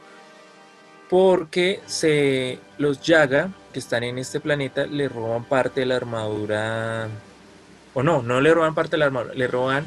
porque 1.10 1.82
se 1.86 2.60
los 2.78 3.02
Yaga 3.02 3.50
que 3.74 3.80
están 3.80 4.04
en 4.04 4.18
este 4.18 4.40
planeta 4.40 4.86
le 4.86 5.08
roban 5.08 5.46
parte 5.46 5.82
de 5.82 5.86
la 5.86 5.96
armadura 5.96 7.08
o 7.94 8.04
no, 8.04 8.22
no 8.22 8.42
le 8.42 8.54
roban 8.54 8.76
parte 8.76 8.92
de 8.92 8.98
la 9.00 9.06
armadura, 9.06 9.34
le 9.34 9.48
roban 9.48 9.86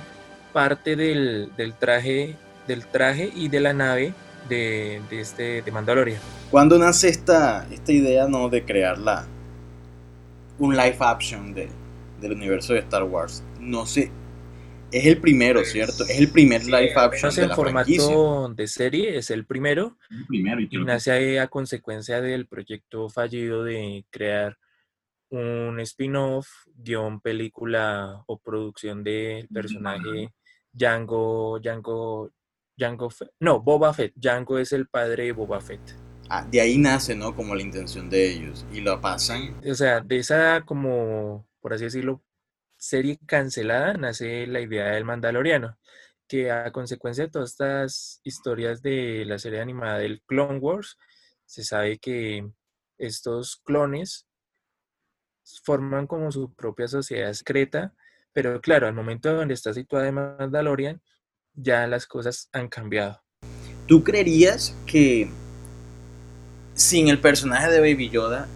parte 0.52 0.96
del, 0.96 1.50
del 1.56 1.74
traje 1.74 2.36
del 2.66 2.86
traje 2.86 3.30
y 3.34 3.48
de 3.48 3.60
la 3.60 3.72
nave 3.72 4.12
de, 4.48 5.00
de 5.08 5.20
este 5.20 5.62
de 5.62 5.72
Mandalorian. 5.72 6.20
¿Cuándo 6.50 6.78
nace 6.78 7.08
esta, 7.08 7.66
esta 7.70 7.92
idea 7.92 8.28
no 8.28 8.50
de 8.50 8.64
crearla 8.64 9.26
un 10.58 10.76
live 10.76 10.96
action 11.00 11.54
de, 11.54 11.68
del 12.20 12.32
universo 12.32 12.74
de 12.74 12.80
Star 12.80 13.04
Wars. 13.04 13.42
No 13.60 13.86
sé, 13.86 14.10
es 14.90 15.06
el 15.06 15.18
primero, 15.18 15.64
¿cierto? 15.64 16.04
Es 16.04 16.18
el 16.18 16.30
primer 16.30 16.64
live 16.64 16.92
action 16.94 17.34
de 17.34 17.46
la 17.46 17.54
formato 17.54 18.48
de 18.54 18.66
serie, 18.66 19.16
es 19.18 19.30
el 19.30 19.44
primero. 19.44 19.96
El 20.10 20.26
primero 20.26 20.60
y, 20.60 20.68
nace 20.84 21.38
a, 21.38 21.48
consecuencia 21.48 22.20
del 22.20 22.46
proyecto 22.46 23.08
fallido 23.08 23.64
de 23.64 24.04
crear 24.10 24.58
un 25.30 25.80
spin-off, 25.80 26.48
guion, 26.74 27.20
película 27.20 28.22
o 28.26 28.38
producción 28.38 29.04
del 29.04 29.48
personaje 29.48 30.32
Django, 30.72 31.58
Django, 31.60 32.30
Django, 32.76 33.10
no, 33.40 33.60
Boba 33.60 33.92
Fett. 33.92 34.14
Django 34.14 34.58
es 34.58 34.72
el 34.72 34.88
padre 34.88 35.24
de 35.24 35.32
Boba 35.32 35.60
Fett. 35.60 35.80
Ah, 36.30 36.44
de 36.44 36.60
ahí 36.60 36.78
nace, 36.78 37.14
¿no? 37.14 37.34
Como 37.34 37.54
la 37.54 37.62
intención 37.62 38.08
de 38.10 38.30
ellos. 38.30 38.66
Y 38.72 38.80
lo 38.80 39.00
pasan. 39.00 39.58
O 39.68 39.74
sea, 39.74 40.00
de 40.00 40.18
esa 40.18 40.62
como 40.64 41.48
por 41.60 41.74
así 41.74 41.84
decirlo, 41.84 42.22
serie 42.76 43.18
cancelada, 43.26 43.94
nace 43.94 44.46
la 44.46 44.60
idea 44.60 44.86
del 44.92 45.04
Mandaloriano, 45.04 45.78
que 46.28 46.50
a 46.50 46.70
consecuencia 46.72 47.24
de 47.24 47.30
todas 47.30 47.50
estas 47.50 48.20
historias 48.24 48.82
de 48.82 49.24
la 49.26 49.38
serie 49.38 49.60
animada 49.60 49.98
del 49.98 50.22
Clone 50.22 50.58
Wars, 50.58 50.96
se 51.44 51.64
sabe 51.64 51.98
que 51.98 52.48
estos 52.98 53.56
clones 53.56 54.26
forman 55.62 56.06
como 56.06 56.30
su 56.32 56.52
propia 56.54 56.88
sociedad 56.88 57.32
secreta, 57.32 57.94
pero 58.32 58.60
claro, 58.60 58.86
al 58.86 58.94
momento 58.94 59.32
donde 59.34 59.54
está 59.54 59.72
situada 59.72 60.08
en 60.08 60.14
Mandalorian, 60.14 61.00
ya 61.54 61.86
las 61.86 62.06
cosas 62.06 62.48
han 62.52 62.68
cambiado. 62.68 63.20
¿Tú 63.86 64.04
creerías 64.04 64.74
que 64.86 65.30
sin 66.74 67.08
el 67.08 67.20
personaje 67.20 67.70
de 67.70 67.80
Baby 67.80 68.10
Yoda 68.10 68.46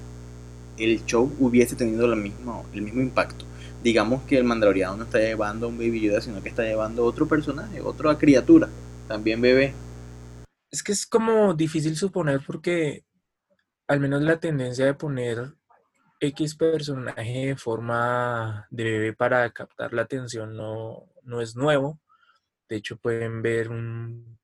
el 0.78 1.04
show 1.04 1.34
hubiese 1.38 1.76
tenido 1.76 2.12
el 2.12 2.20
mismo, 2.20 2.66
el 2.72 2.82
mismo 2.82 3.00
impacto? 3.00 3.44
Digamos 3.82 4.22
que 4.22 4.38
el 4.38 4.44
Mandaloriano 4.44 4.96
no 4.96 5.04
está 5.04 5.18
llevando 5.18 5.66
a 5.66 5.68
un 5.70 5.78
Baby 5.78 6.00
Yoda, 6.02 6.20
sino 6.20 6.42
que 6.42 6.48
está 6.48 6.62
llevando 6.62 7.02
a 7.02 7.06
otro 7.06 7.26
personaje, 7.26 7.80
otra 7.80 8.16
criatura, 8.16 8.68
también 9.08 9.40
bebé. 9.40 9.74
Es 10.70 10.82
que 10.82 10.92
es 10.92 11.06
como 11.06 11.54
difícil 11.54 11.96
suponer 11.96 12.40
porque 12.46 13.04
al 13.88 14.00
menos 14.00 14.22
la 14.22 14.38
tendencia 14.38 14.86
de 14.86 14.94
poner 14.94 15.54
X 16.24 16.54
personaje 16.54 17.48
de 17.48 17.56
forma 17.56 18.68
de 18.70 18.84
bebé 18.84 19.12
para 19.12 19.50
captar 19.50 19.92
la 19.92 20.02
atención 20.02 20.56
no, 20.56 21.08
no 21.24 21.40
es 21.40 21.56
nuevo. 21.56 22.00
De 22.68 22.76
hecho, 22.76 22.96
pueden 22.96 23.42
ver 23.42 23.68
un, 23.70 24.38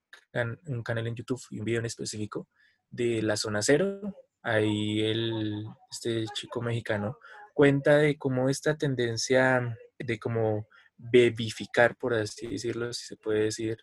un 0.67 0.83
canal 0.83 1.07
en 1.07 1.15
YouTube 1.15 1.41
y 1.51 1.61
un 1.61 1.65
video 1.65 1.79
en 1.79 1.87
específico 1.87 2.49
de 2.91 3.23
la 3.23 3.37
zona 3.37 3.63
cero. 3.63 4.01
Ahí 4.43 5.03
el, 5.03 5.67
este 5.89 6.25
chico 6.35 6.61
mexicano 6.61 7.17
cuenta 7.55 7.97
de 7.99 8.19
cómo 8.19 8.49
esta 8.49 8.77
tendencia 8.77 9.79
de 10.01 10.19
como 10.19 10.67
bebificar, 10.97 11.97
por 11.97 12.15
así 12.15 12.49
decirlo, 12.49 12.93
si 12.93 13.07
se 13.07 13.17
puede 13.17 13.45
decir, 13.45 13.79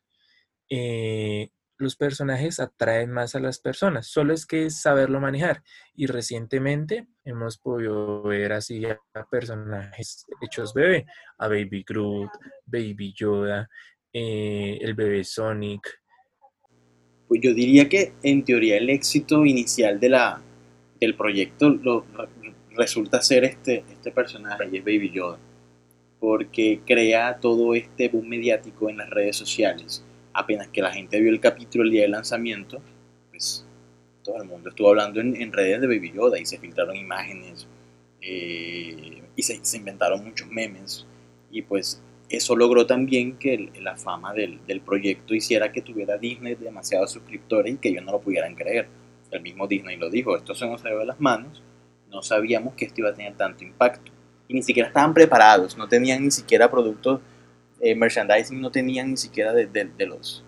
eh, 0.70 1.50
los 1.78 1.96
personajes 1.96 2.60
atraen 2.60 3.12
más 3.12 3.36
a 3.36 3.40
las 3.40 3.60
personas, 3.60 4.08
solo 4.08 4.34
es 4.34 4.46
que 4.46 4.66
es 4.66 4.82
saberlo 4.82 5.20
manejar. 5.20 5.64
Y 5.96 6.08
recientemente 6.08 7.08
hemos 7.24 7.58
podido 7.58 8.24
ver 8.24 8.54
así 8.54 8.86
a 8.86 9.00
personajes 9.30 10.26
hechos 10.42 10.74
bebé, 10.74 11.06
a 11.38 11.48
Baby 11.48 11.84
Groot, 11.88 12.32
Baby 12.66 13.14
Yoda, 13.14 13.70
eh, 14.14 14.78
el 14.82 14.94
bebé 14.94 15.24
Sonic. 15.24 16.02
Pues 17.28 17.42
yo 17.42 17.54
diría 17.54 17.90
que 17.90 18.14
en 18.24 18.46
teoría 18.46 18.78
el 18.78 18.90
éxito 18.90 19.46
inicial 19.46 20.00
de 20.00 20.10
la, 20.10 20.42
del 21.00 21.16
proyecto 21.16 21.70
lo, 21.70 22.06
resulta 22.72 23.22
ser 23.22 23.44
este, 23.46 23.84
este 23.90 24.12
personaje, 24.12 24.66
es 24.72 24.84
Baby 24.84 25.12
Yoda, 25.12 25.40
porque 26.20 26.82
crea 26.86 27.40
todo 27.40 27.74
este 27.74 28.10
boom 28.10 28.30
mediático 28.30 28.90
en 28.90 28.98
las 28.98 29.10
redes 29.10 29.36
sociales 29.36 30.06
apenas 30.36 30.68
que 30.68 30.82
la 30.82 30.92
gente 30.92 31.20
vio 31.20 31.32
el 31.32 31.40
capítulo 31.40 31.86
el 31.86 31.92
día 31.92 32.02
del 32.04 32.12
lanzamiento, 32.12 32.82
pues 33.30 33.66
todo 34.22 34.38
el 34.42 34.48
mundo 34.48 34.70
estuvo 34.70 34.90
hablando 34.90 35.22
en, 35.22 35.52
redes 35.52 35.80
de 35.80 35.88
Baby 35.88 36.12
Yoda 36.14 36.38
y 36.38 36.46
se 36.46 36.60
filtraron 36.60 36.96
imágenes 36.96 37.68
eh, 38.22 39.24
y 39.36 39.42
se, 39.42 39.78
inventaron 39.78 40.26
muchos 40.26 40.48
memes 40.50 41.06
y 41.52 41.62
pues 41.62 42.02
eso 42.28 42.56
logró 42.56 42.86
también 42.86 43.38
que 43.38 43.72
la 43.80 43.96
fama 43.96 44.34
del, 44.34 44.60
proyecto 44.84 45.34
hiciera 45.34 45.72
que 45.72 45.82
tuviera 45.82 46.18
Disney 46.18 46.56
demasiados 46.56 47.12
suscriptores 47.12 47.76
y 47.76 47.78
que 47.78 47.90
ellos 47.90 48.04
no 48.04 48.14
lo 48.14 48.20
pudieran 48.20 48.56
creer. 48.56 48.88
El 49.32 49.42
mismo 49.42 49.68
Disney 49.68 49.96
lo 49.98 50.10
dijo, 50.10 50.36
esto 50.36 50.54
se 50.54 50.68
nos 50.68 50.82
salió 50.82 51.00
de 51.00 51.06
las 51.06 51.20
manos, 51.20 51.62
no 52.10 52.22
sabíamos 52.22 52.74
que 52.74 52.86
esto 52.86 53.02
iba 53.02 53.12
a 53.12 53.14
tener 53.14 53.36
tanto 53.36 53.64
impacto. 53.64 54.12
Y 54.48 54.54
ni 54.54 54.64
siquiera 54.64 54.88
estaban 54.88 55.14
preparados, 55.14 55.78
no 55.78 55.88
tenían 55.88 56.24
ni 56.24 56.32
siquiera 56.32 56.70
productos 56.70 57.22
eh, 57.80 57.96
merchandising 57.96 58.62
no 58.62 58.72
tenían 58.72 59.12
ni 59.12 59.18
siquiera 59.18 59.54
de, 59.54 59.68
los 60.06 60.44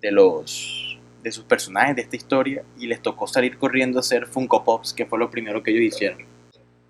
de 0.00 0.10
los 0.10 0.98
de 1.22 1.30
sus 1.30 1.44
personajes 1.44 1.94
de 1.94 2.02
esta 2.02 2.16
historia 2.16 2.64
y 2.78 2.86
les 2.86 3.00
tocó 3.00 3.26
salir 3.26 3.56
corriendo 3.56 3.98
a 3.98 4.00
hacer 4.00 4.26
Funko 4.26 4.64
Pops, 4.64 4.92
que 4.92 5.06
fue 5.06 5.18
lo 5.18 5.30
primero 5.30 5.62
que 5.62 5.70
ellos 5.70 5.94
hicieron. 5.94 6.26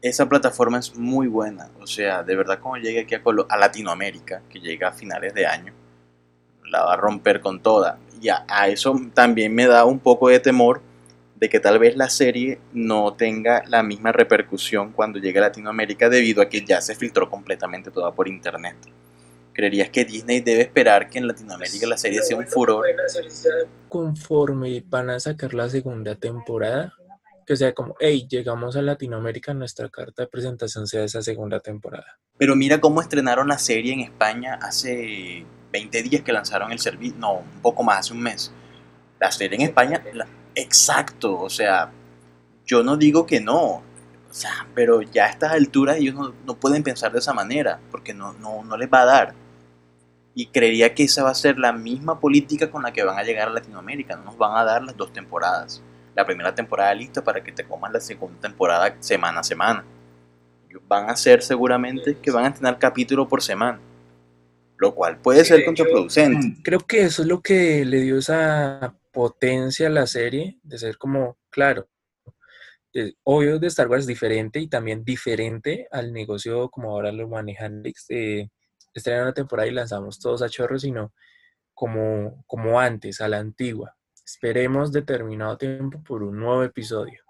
Esa 0.00 0.28
plataforma 0.28 0.78
es 0.78 0.96
muy 0.96 1.28
buena, 1.28 1.68
o 1.80 1.86
sea, 1.86 2.22
de 2.22 2.34
verdad 2.34 2.58
como 2.58 2.76
llegue 2.76 3.00
aquí 3.00 3.14
a, 3.14 3.22
a 3.48 3.56
Latinoamérica, 3.58 4.42
que 4.48 4.58
llega 4.58 4.88
a 4.88 4.92
finales 4.92 5.34
de 5.34 5.46
año, 5.46 5.74
la 6.72 6.84
va 6.84 6.94
a 6.94 6.96
romper 6.96 7.40
con 7.40 7.60
toda. 7.60 7.98
Y 8.20 8.28
a, 8.30 8.44
eso 8.68 8.98
también 9.14 9.54
me 9.54 9.66
da 9.66 9.84
un 9.84 9.98
poco 10.00 10.28
de 10.28 10.40
temor 10.40 10.80
de 11.36 11.48
que 11.48 11.60
tal 11.60 11.78
vez 11.78 11.96
la 11.96 12.08
serie 12.08 12.58
no 12.72 13.14
tenga 13.14 13.62
la 13.66 13.82
misma 13.82 14.12
repercusión 14.12 14.92
cuando 14.92 15.18
llegue 15.18 15.38
a 15.38 15.42
Latinoamérica 15.42 16.08
debido 16.08 16.40
a 16.40 16.48
que 16.48 16.64
ya 16.64 16.80
se 16.80 16.94
filtró 16.94 17.28
completamente 17.28 17.90
toda 17.90 18.12
por 18.12 18.28
internet. 18.28 18.76
¿Creerías 19.52 19.90
que 19.90 20.04
Disney 20.04 20.40
debe 20.40 20.62
esperar 20.62 21.08
que 21.08 21.18
en 21.18 21.26
Latinoamérica 21.26 21.86
la 21.86 21.98
serie 21.98 22.22
sea 22.22 22.36
un 22.36 22.46
furor? 22.46 22.86
Conforme 23.88 24.82
van 24.86 25.10
a 25.10 25.20
sacar 25.20 25.52
la 25.52 25.68
segunda 25.68 26.14
temporada, 26.14 26.94
que 27.46 27.56
sea 27.56 27.74
como, 27.74 27.94
hey, 28.00 28.26
llegamos 28.28 28.76
a 28.76 28.82
Latinoamérica, 28.82 29.52
nuestra 29.52 29.88
carta 29.88 30.22
de 30.22 30.28
presentación 30.28 30.86
sea 30.86 31.04
esa 31.04 31.22
segunda 31.22 31.60
temporada. 31.60 32.18
Pero 32.38 32.56
mira 32.56 32.80
cómo 32.80 33.00
estrenaron 33.00 33.48
la 33.48 33.58
serie 33.58 33.92
en 33.92 34.00
España 34.00 34.58
hace 34.62 35.44
20 35.72 36.02
días 36.02 36.22
que 36.22 36.32
lanzaron 36.32 36.72
el 36.72 36.78
servicio, 36.78 37.16
no, 37.18 37.34
un 37.34 37.60
poco 37.60 37.82
más, 37.82 37.98
hace 37.98 38.12
un 38.14 38.22
mes. 38.22 38.52
La 39.20 39.30
serie 39.30 39.56
en 39.56 39.62
España, 39.62 40.02
exacto, 40.54 41.38
o 41.38 41.50
sea, 41.50 41.90
yo 42.64 42.82
no 42.82 42.96
digo 42.96 43.26
que 43.26 43.40
no, 43.40 43.82
o 44.32 44.34
sea, 44.34 44.66
pero 44.74 45.02
ya 45.02 45.26
a 45.26 45.28
estas 45.28 45.52
alturas 45.52 45.98
ellos 45.98 46.14
no, 46.14 46.32
no, 46.46 46.54
pueden 46.54 46.82
pensar 46.82 47.12
de 47.12 47.18
esa 47.18 47.34
manera, 47.34 47.78
porque 47.90 48.14
no, 48.14 48.32
no, 48.32 48.64
no 48.64 48.76
les 48.76 48.88
va 48.90 49.02
a 49.02 49.04
dar. 49.04 49.34
Y 50.34 50.46
creería 50.46 50.94
que 50.94 51.04
esa 51.04 51.22
va 51.22 51.30
a 51.30 51.34
ser 51.34 51.58
la 51.58 51.72
misma 51.72 52.18
política 52.18 52.70
con 52.70 52.82
la 52.82 52.92
que 52.92 53.04
van 53.04 53.18
a 53.18 53.22
llegar 53.22 53.48
a 53.48 53.52
Latinoamérica. 53.52 54.16
No 54.16 54.24
nos 54.24 54.38
van 54.38 54.56
a 54.56 54.64
dar 54.64 54.82
las 54.82 54.96
dos 54.96 55.12
temporadas. 55.12 55.82
La 56.14 56.24
primera 56.24 56.54
temporada 56.54 56.94
lista 56.94 57.22
para 57.22 57.42
que 57.42 57.52
te 57.52 57.64
comas 57.64 57.92
la 57.92 58.00
segunda 58.00 58.40
temporada 58.40 58.96
semana 59.00 59.40
a 59.40 59.44
semana. 59.44 59.84
Van 60.88 61.10
a 61.10 61.16
ser 61.16 61.42
seguramente 61.42 62.16
que 62.16 62.30
van 62.30 62.46
a 62.46 62.54
tener 62.54 62.78
capítulo 62.78 63.28
por 63.28 63.42
semana. 63.42 63.78
Lo 64.78 64.94
cual 64.94 65.18
puede 65.18 65.44
ser 65.44 65.64
contraproducente. 65.64 66.46
Mm, 66.46 66.62
creo 66.62 66.80
que 66.80 67.02
eso 67.02 67.22
es 67.22 67.28
lo 67.28 67.40
que 67.40 67.84
le 67.84 68.00
dio 68.00 68.18
esa 68.18 68.94
potencia 69.12 69.86
a 69.86 69.90
la 69.90 70.06
serie, 70.06 70.58
de 70.62 70.78
ser 70.78 70.96
como, 70.96 71.36
claro, 71.50 71.88
obvio 73.22 73.58
de 73.58 73.66
Star 73.68 73.88
Wars 73.88 74.06
diferente 74.06 74.60
y 74.60 74.68
también 74.68 75.04
diferente 75.04 75.86
al 75.90 76.12
negocio 76.12 76.68
como 76.70 76.90
ahora 76.90 77.12
lo 77.12 77.28
manejan 77.28 77.82
de 77.82 78.50
estrenar 78.94 79.22
una 79.22 79.34
temporada 79.34 79.68
y 79.68 79.72
lanzamos 79.72 80.18
todos 80.18 80.42
a 80.42 80.48
chorro, 80.48 80.78
sino 80.78 81.12
como, 81.74 82.44
como 82.46 82.78
antes, 82.80 83.20
a 83.20 83.28
la 83.28 83.38
antigua. 83.38 83.96
Esperemos 84.24 84.92
determinado 84.92 85.56
tiempo 85.56 86.02
por 86.02 86.22
un 86.22 86.38
nuevo 86.38 86.62
episodio. 86.62 87.22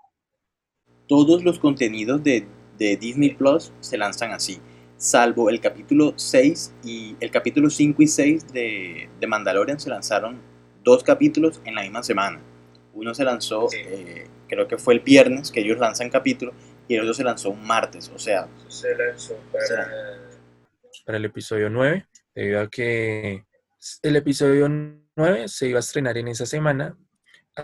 Todos 1.08 1.42
los 1.44 1.58
contenidos 1.58 2.22
de, 2.22 2.46
Disney 2.78 3.30
Plus 3.34 3.72
se 3.78 3.96
lanzan 3.96 4.32
así, 4.32 4.60
salvo 4.96 5.50
el 5.50 5.60
capítulo 5.60 6.14
6 6.16 6.74
y 6.82 7.16
el 7.20 7.30
capítulo 7.30 7.70
5 7.70 8.02
y 8.02 8.06
6 8.08 8.52
de, 8.52 9.08
de 9.20 9.26
Mandalorian 9.28 9.78
se 9.78 9.88
lanzaron 9.88 10.40
dos 10.82 11.04
capítulos 11.04 11.60
en 11.64 11.76
la 11.76 11.82
misma 11.82 12.02
semana. 12.02 12.40
Uno 12.92 13.14
se 13.14 13.24
lanzó, 13.24 13.68
eh, 13.72 14.26
creo 14.48 14.66
que 14.66 14.78
fue 14.78 14.94
el 14.94 15.00
viernes 15.00 15.52
que 15.52 15.60
ellos 15.60 15.78
lanzan 15.78 16.10
capítulo, 16.10 16.52
y 16.88 16.94
el 16.94 17.02
otro 17.02 17.14
se 17.14 17.24
lanzó 17.24 17.50
un 17.50 17.64
martes, 17.64 18.10
o 18.14 18.18
sea... 18.18 18.48
Se 18.68 18.94
lanzó 18.96 19.36
para 19.52 20.18
para 21.04 21.18
el 21.18 21.24
episodio 21.24 21.70
9, 21.70 22.06
debido 22.34 22.60
a 22.60 22.68
que 22.68 23.44
el 24.02 24.16
episodio 24.16 24.68
9 24.68 25.48
se 25.48 25.68
iba 25.68 25.78
a 25.78 25.80
estrenar 25.80 26.16
en 26.18 26.28
esa 26.28 26.46
semana, 26.46 26.96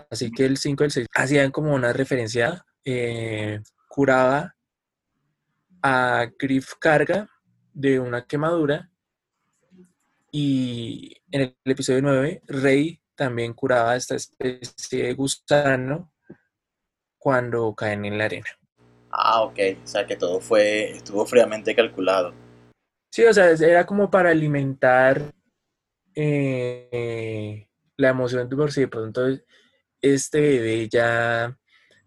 así 0.09 0.31
que 0.31 0.45
el 0.45 0.57
5 0.57 0.83
y 0.83 0.85
el 0.85 0.91
6 0.91 1.07
hacían 1.13 1.51
como 1.51 1.73
una 1.73 1.93
referencia, 1.93 2.65
eh, 2.83 3.59
curaba 3.87 4.55
a 5.81 6.27
Griff 6.37 6.73
Carga 6.79 7.29
de 7.73 7.99
una 7.99 8.25
quemadura 8.25 8.89
y 10.31 11.15
en 11.31 11.41
el 11.41 11.71
episodio 11.71 12.01
9 12.01 12.41
Rey 12.47 13.01
también 13.15 13.53
curaba 13.53 13.91
a 13.91 13.95
esta 13.95 14.15
especie 14.15 15.03
de 15.03 15.13
gusano 15.13 16.13
cuando 17.17 17.73
caen 17.75 18.05
en 18.05 18.17
la 18.17 18.25
arena. 18.25 18.47
Ah, 19.11 19.41
ok, 19.41 19.59
o 19.83 19.87
sea 19.87 20.05
que 20.05 20.15
todo 20.15 20.39
fue, 20.39 20.91
estuvo 20.91 21.25
fríamente 21.25 21.75
calculado. 21.75 22.33
Sí, 23.11 23.25
o 23.25 23.33
sea, 23.33 23.51
era 23.51 23.85
como 23.85 24.09
para 24.09 24.29
alimentar 24.29 25.33
eh, 26.15 27.67
la 27.97 28.09
emoción 28.09 28.47
de 28.47 28.55
por 28.55 28.71
sí. 28.71 28.81
De 28.81 28.87
pronto, 28.87 29.21
este 30.01 30.39
bebé 30.39 30.87
ya 30.89 31.57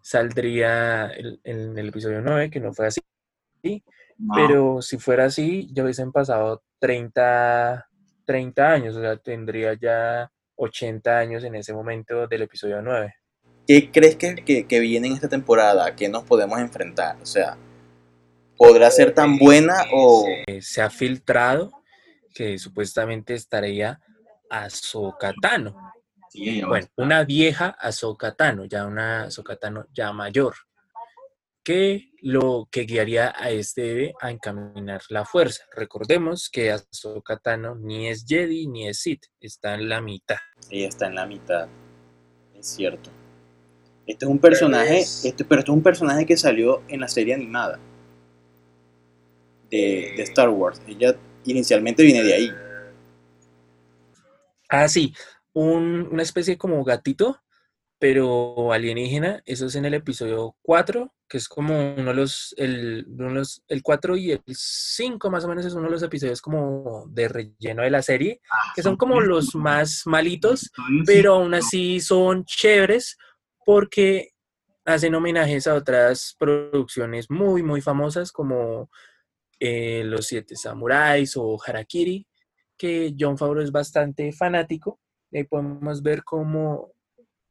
saldría 0.01 1.11
en 1.45 1.79
el 1.79 1.89
episodio 1.89 2.21
9, 2.21 2.51
que 2.51 2.61
no 2.61 2.73
fue 2.73 2.87
así. 2.87 3.01
Pero 4.35 4.83
si 4.83 4.99
fuera 4.99 5.25
así, 5.25 5.69
ya 5.73 5.83
hubiesen 5.83 6.13
pasado 6.13 6.63
30, 6.79 7.89
30 8.25 8.71
años, 8.71 8.97
o 8.97 9.01
sea, 9.01 9.17
tendría 9.17 9.75
ya 9.75 10.31
80 10.57 11.19
años 11.19 11.45
en 11.45 11.57
ese 11.57 11.73
momento 11.73 12.29
del 12.29 12.43
episodio 12.43 12.81
9. 12.83 13.15
¿Qué 13.67 13.91
crees 13.91 14.17
que, 14.17 14.37
que, 14.37 14.67
que 14.67 14.81
viene 14.81 15.09
en 15.09 15.15
esta 15.15 15.29
temporada? 15.29 15.87
¿A 15.87 15.97
qué 15.97 16.09
nos 16.09 16.25
podemos 16.25 16.61
enfrentar? 16.61 17.17
O 17.21 17.27
sea, 17.27 17.57
podrá 18.63 18.91
ser 18.93 19.13
tan 19.13 19.39
buena 19.39 19.75
o... 19.93 20.25
Se 20.61 20.81
ha 20.81 20.89
filtrado 20.89 21.73
que 22.33 22.59
supuestamente 22.59 23.35
estaría 23.35 24.01
Azokatano. 24.49 25.75
bueno, 26.69 26.87
una 26.97 27.25
vieja 27.25 27.71
Azokatano, 27.71 28.65
ya 28.67 28.87
una 28.87 29.25
Azokatano 29.25 29.87
ya 29.93 30.13
mayor, 30.13 30.55
que 31.65 32.13
lo 32.21 32.69
que 32.71 32.83
guiaría 32.83 33.35
a 33.37 33.51
este 33.51 33.83
bebé 33.83 34.15
a 34.21 34.31
encaminar 34.31 35.03
la 35.09 35.25
fuerza. 35.25 35.65
Recordemos 35.75 36.49
que 36.49 36.71
Azokatano 36.71 37.75
ni 37.75 38.09
es 38.09 38.25
Jedi 38.27 38.69
ni 38.69 38.87
es 38.87 39.01
Sith, 39.01 39.25
está 39.41 39.75
en 39.75 39.89
la 39.89 40.01
mitad. 40.01 40.39
Ella 40.71 40.89
está 40.89 41.09
en 41.09 41.17
la 41.17 41.27
mitad. 41.27 41.69
Es 42.55 42.69
cierto. 42.69 43.11
Este 44.07 44.25
es 44.25 44.31
un 44.31 44.39
personaje, 44.39 45.01
este, 45.01 45.45
pero 45.45 45.61
este 45.61 45.71
es 45.73 45.77
un 45.77 45.83
personaje 45.83 46.27
que 46.27 46.37
salió 46.37 46.83
en 46.89 47.01
la 47.01 47.09
serie 47.09 47.35
animada 47.35 47.81
de, 49.73 50.13
de 50.17 50.23
Star 50.23 50.51
Wars. 50.51 50.81
Ella 50.87 51.17
inicialmente 51.45 52.05
viene 52.05 52.23
de 52.23 52.35
ahí. 52.35 52.51
Ah, 54.69 54.89
sí, 54.89 55.15
un, 55.53 56.09
una 56.11 56.23
especie 56.23 56.57
como 56.57 56.83
gatito, 56.85 57.41
pero 57.99 58.73
alienígena. 58.73 59.43
Eso 59.45 59.67
es 59.67 59.75
en 59.75 59.85
el 59.85 59.95
episodio 59.95 60.57
4, 60.63 61.13
que 61.29 61.39
es 61.39 61.49
como 61.49 61.95
uno 61.95 62.11
de 62.11 62.15
los, 62.15 62.55
el, 62.57 63.07
uno 63.09 63.29
de 63.29 63.35
los, 63.35 63.63
el 63.69 63.83
4 63.83 64.17
y 64.17 64.33
el 64.33 64.43
5 64.47 65.31
más 65.31 65.45
o 65.45 65.49
menos 65.49 65.65
es 65.65 65.75
uno 65.75 65.85
de 65.85 65.91
los 65.91 66.03
episodios 66.03 66.41
como 66.41 67.07
de 67.09 67.29
relleno 67.29 67.83
de 67.83 67.91
la 67.91 68.03
serie, 68.03 68.41
Ah, 68.51 68.73
que 68.75 68.83
son 68.83 68.97
como 68.97 69.21
los 69.21 69.55
más 69.55 70.03
malitos, 70.07 70.71
pero 71.07 71.35
aún 71.35 71.55
así 71.55 72.01
son 72.01 72.45
chéveres 72.45 73.17
porque 73.65 74.31
hacen 74.85 75.15
homenajes 75.15 75.67
a 75.67 75.75
otras 75.75 76.35
producciones 76.39 77.31
muy, 77.31 77.63
muy 77.63 77.81
famosas 77.81 78.33
como 78.33 78.91
eh, 79.65 80.03
Los 80.05 80.27
Siete 80.27 80.57
Samuráis 80.57 81.37
o 81.37 81.57
Harakiri, 81.65 82.27
que 82.77 83.15
John 83.17 83.39
Favreau 83.39 83.63
es 83.63 83.71
bastante 83.71 84.33
fanático. 84.33 84.99
Ahí 85.33 85.45
podemos 85.45 86.03
ver 86.03 86.25
cómo 86.25 86.93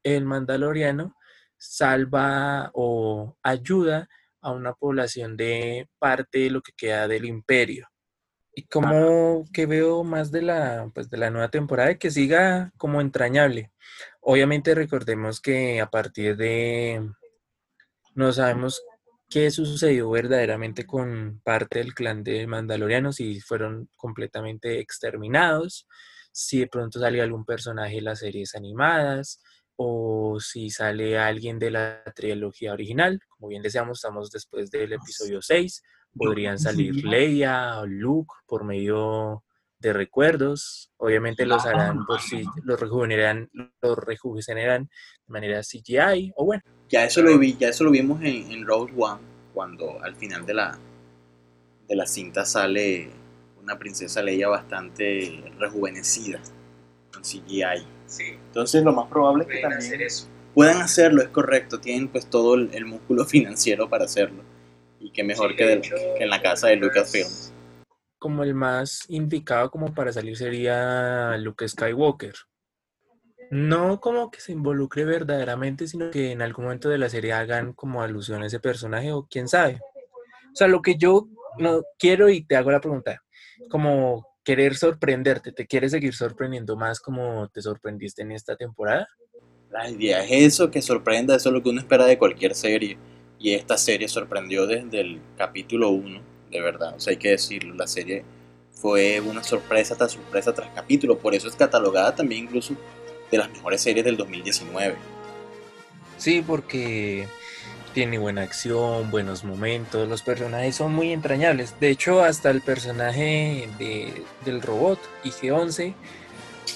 el 0.04 0.26
mandaloriano 0.26 1.16
salva 1.58 2.70
o 2.74 3.38
ayuda 3.42 4.10
a 4.42 4.52
una 4.52 4.74
población 4.74 5.38
de 5.38 5.88
parte 6.00 6.40
de 6.40 6.50
lo 6.50 6.62
que 6.62 6.74
queda 6.76 7.08
del 7.08 7.24
imperio. 7.24 7.88
Y 8.54 8.64
como 8.64 9.46
que 9.54 9.66
veo 9.66 10.04
más 10.04 10.32
de 10.32 10.42
la, 10.42 10.92
pues 10.94 11.10
de 11.10 11.18
la 11.18 11.30
nueva 11.30 11.48
temporada 11.48 11.96
que 11.98 12.12
siga 12.12 12.74
como 12.76 13.00
entrañable. 13.00 13.72
Obviamente 14.20 14.76
recordemos 14.76 15.40
que 15.40 15.80
a 15.80 15.90
partir 15.90 16.36
de 16.36 17.10
no 18.16 18.34
sabemos 18.34 18.84
qué 19.32 19.50
sucedió 19.50 20.10
verdaderamente 20.10 20.86
con 20.86 21.42
parte 21.44 21.80
del 21.80 21.96
clan 21.96 22.22
de 22.24 22.46
Mandalorianos, 22.46 23.16
si 23.16 23.40
fueron 23.40 23.90
completamente 23.96 24.80
exterminados, 24.80 25.88
si 26.34 26.60
de 26.60 26.68
pronto 26.68 27.00
salió 27.00 27.24
algún 27.24 27.46
personaje 27.46 27.96
de 27.96 28.02
las 28.02 28.20
series 28.20 28.56
animadas, 28.56 29.42
o 29.78 30.38
si 30.40 30.70
sale 30.70 31.18
alguien 31.18 31.58
de 31.58 31.72
la 31.72 32.04
trilogía 32.14 32.74
original. 32.74 33.20
Como 33.30 33.48
bien 33.48 33.64
decíamos, 33.64 34.00
estamos 34.00 34.30
después 34.30 34.70
del 34.70 34.94
episodio 34.94 35.42
6. 35.42 35.82
Podrían 36.14 36.60
salir 36.60 37.04
Leia 37.06 37.80
o 37.80 37.88
Luke 37.88 38.34
por 38.46 38.66
medio 38.66 39.46
de 39.82 39.94
recuerdos. 39.94 40.92
Obviamente 40.98 41.46
los 41.46 41.66
harán 41.66 42.06
por 42.06 42.22
si 42.22 42.44
los 42.64 42.80
rejuvenecerán, 42.80 43.50
los 43.82 43.98
rejuvenecerán 43.98 44.86
de 44.86 45.32
manera 45.34 45.64
CGI 45.64 46.34
o 46.36 46.46
bueno. 46.46 46.64
Ya 46.90 47.06
eso 47.06 47.22
lo 47.24 47.38
vi, 47.40 47.56
ya 47.58 47.70
eso 47.70 47.84
lo 47.84 47.92
vimos 47.92 48.22
en, 48.22 48.52
en 48.52 48.66
Road 48.68 48.90
One, 48.96 49.22
cuando 49.54 50.02
al 50.04 50.16
final 50.16 50.46
de 50.46 50.54
la 50.54 50.78
de 51.88 51.96
la 51.96 52.06
cinta 52.08 52.46
sale 52.46 53.10
una 53.62 53.78
princesa 53.78 54.22
Leia 54.24 54.48
bastante 54.48 55.44
rejuvenecida 55.60 56.40
con 57.14 57.24
CGI. 57.24 57.86
Sí, 58.06 58.24
Entonces 58.48 58.84
lo 58.84 58.94
más 58.94 59.08
probable 59.08 59.44
es 59.44 59.50
que 59.50 59.62
también 59.62 60.02
puedan 60.54 60.82
hacerlo, 60.82 61.22
es 61.22 61.30
correcto, 61.30 61.80
tienen 61.80 62.08
pues 62.10 62.28
todo 62.30 62.56
el, 62.56 62.70
el 62.74 62.86
músculo 62.86 63.26
financiero 63.28 63.90
para 63.90 64.06
hacerlo. 64.06 64.44
Y 65.00 65.12
qué 65.12 65.24
mejor 65.24 65.52
Sí, 65.52 65.56
que, 65.58 65.64
de 65.66 65.70
de- 65.70 65.78
hecho, 65.78 65.96
que 66.18 66.24
en 66.24 66.30
la 66.30 66.42
casa 66.42 66.68
de 66.68 66.76
Lucasfilms. 66.76 67.51
Como 68.22 68.44
el 68.44 68.54
más 68.54 69.10
indicado 69.10 69.72
como 69.72 69.96
para 69.96 70.14
salir 70.14 70.38
sería 70.38 71.36
Luke 71.40 71.68
Skywalker. 71.68 72.36
No 73.50 74.00
como 74.00 74.30
que 74.30 74.40
se 74.40 74.52
involucre 74.52 75.06
verdaderamente, 75.06 75.88
sino 75.88 76.12
que 76.12 76.32
en 76.32 76.44
algún 76.44 76.66
momento 76.66 76.88
de 76.88 77.00
la 77.00 77.10
serie 77.10 77.34
hagan 77.34 77.74
como 77.74 78.04
alusión 78.04 78.44
a 78.44 78.46
ese 78.46 78.60
personaje 78.60 79.12
o 79.12 79.26
quién 79.28 79.48
sabe. 79.48 79.80
O 80.54 80.56
sea, 80.56 80.68
lo 80.68 80.84
que 80.84 80.98
yo 80.98 81.30
no 81.58 81.82
quiero 81.98 82.30
y 82.30 82.46
te 82.46 82.56
hago 82.56 82.70
la 82.70 82.80
pregunta, 82.80 83.24
como 83.72 84.28
querer 84.44 84.76
sorprenderte, 84.76 85.52
¿te 85.52 85.66
quieres 85.66 85.90
seguir 85.90 86.14
sorprendiendo 86.14 86.78
más 86.78 87.00
como 87.00 87.50
te 87.50 87.64
sorprendiste 87.64 88.22
en 88.22 88.34
esta 88.34 88.56
temporada? 88.56 89.08
La 89.72 89.90
idea 89.90 90.24
es 90.24 90.54
eso, 90.54 90.70
que 90.70 90.84
sorprenda, 90.84 91.38
eso 91.38 91.50
es 91.50 91.54
lo 91.54 91.64
que 91.64 91.70
uno 91.70 91.82
espera 91.82 92.06
de 92.06 92.20
cualquier 92.20 92.54
serie. 92.54 93.00
Y 93.40 93.56
esta 93.56 93.80
serie 93.80 94.08
sorprendió 94.08 94.68
desde 94.68 95.02
el 95.02 95.20
capítulo 95.36 95.90
1, 95.90 96.31
de 96.52 96.62
verdad. 96.62 96.94
O 96.96 97.00
sea, 97.00 97.12
hay 97.12 97.18
que 97.18 97.30
decirlo, 97.30 97.74
la 97.76 97.88
serie 97.88 98.24
fue 98.74 99.20
una 99.20 99.44
sorpresa 99.44 99.96
tras 99.96 100.12
sorpresa 100.14 100.54
tras 100.54 100.70
capítulo. 100.76 101.18
Por 101.18 101.34
eso 101.36 101.48
es 101.48 101.56
catalogada 101.56 102.16
también 102.16 102.46
incluso 102.46 102.76
de 103.32 103.38
las 103.38 103.50
mejores 103.50 103.82
series 103.82 104.04
del 104.06 104.18
2019. 104.18 104.96
Sí, 106.18 106.44
porque 106.46 107.28
tiene 107.94 108.18
buena 108.18 108.42
acción, 108.44 109.10
buenos 109.12 109.44
momentos, 109.44 110.08
los 110.08 110.22
personajes 110.22 110.76
son 110.76 110.94
muy 110.94 111.12
entrañables. 111.12 111.80
De 111.80 111.90
hecho, 111.90 112.24
hasta 112.24 112.50
el 112.50 112.62
personaje 112.62 113.68
de- 113.80 114.24
del 114.46 114.62
robot 114.62 115.00
IG-11, 115.24 115.94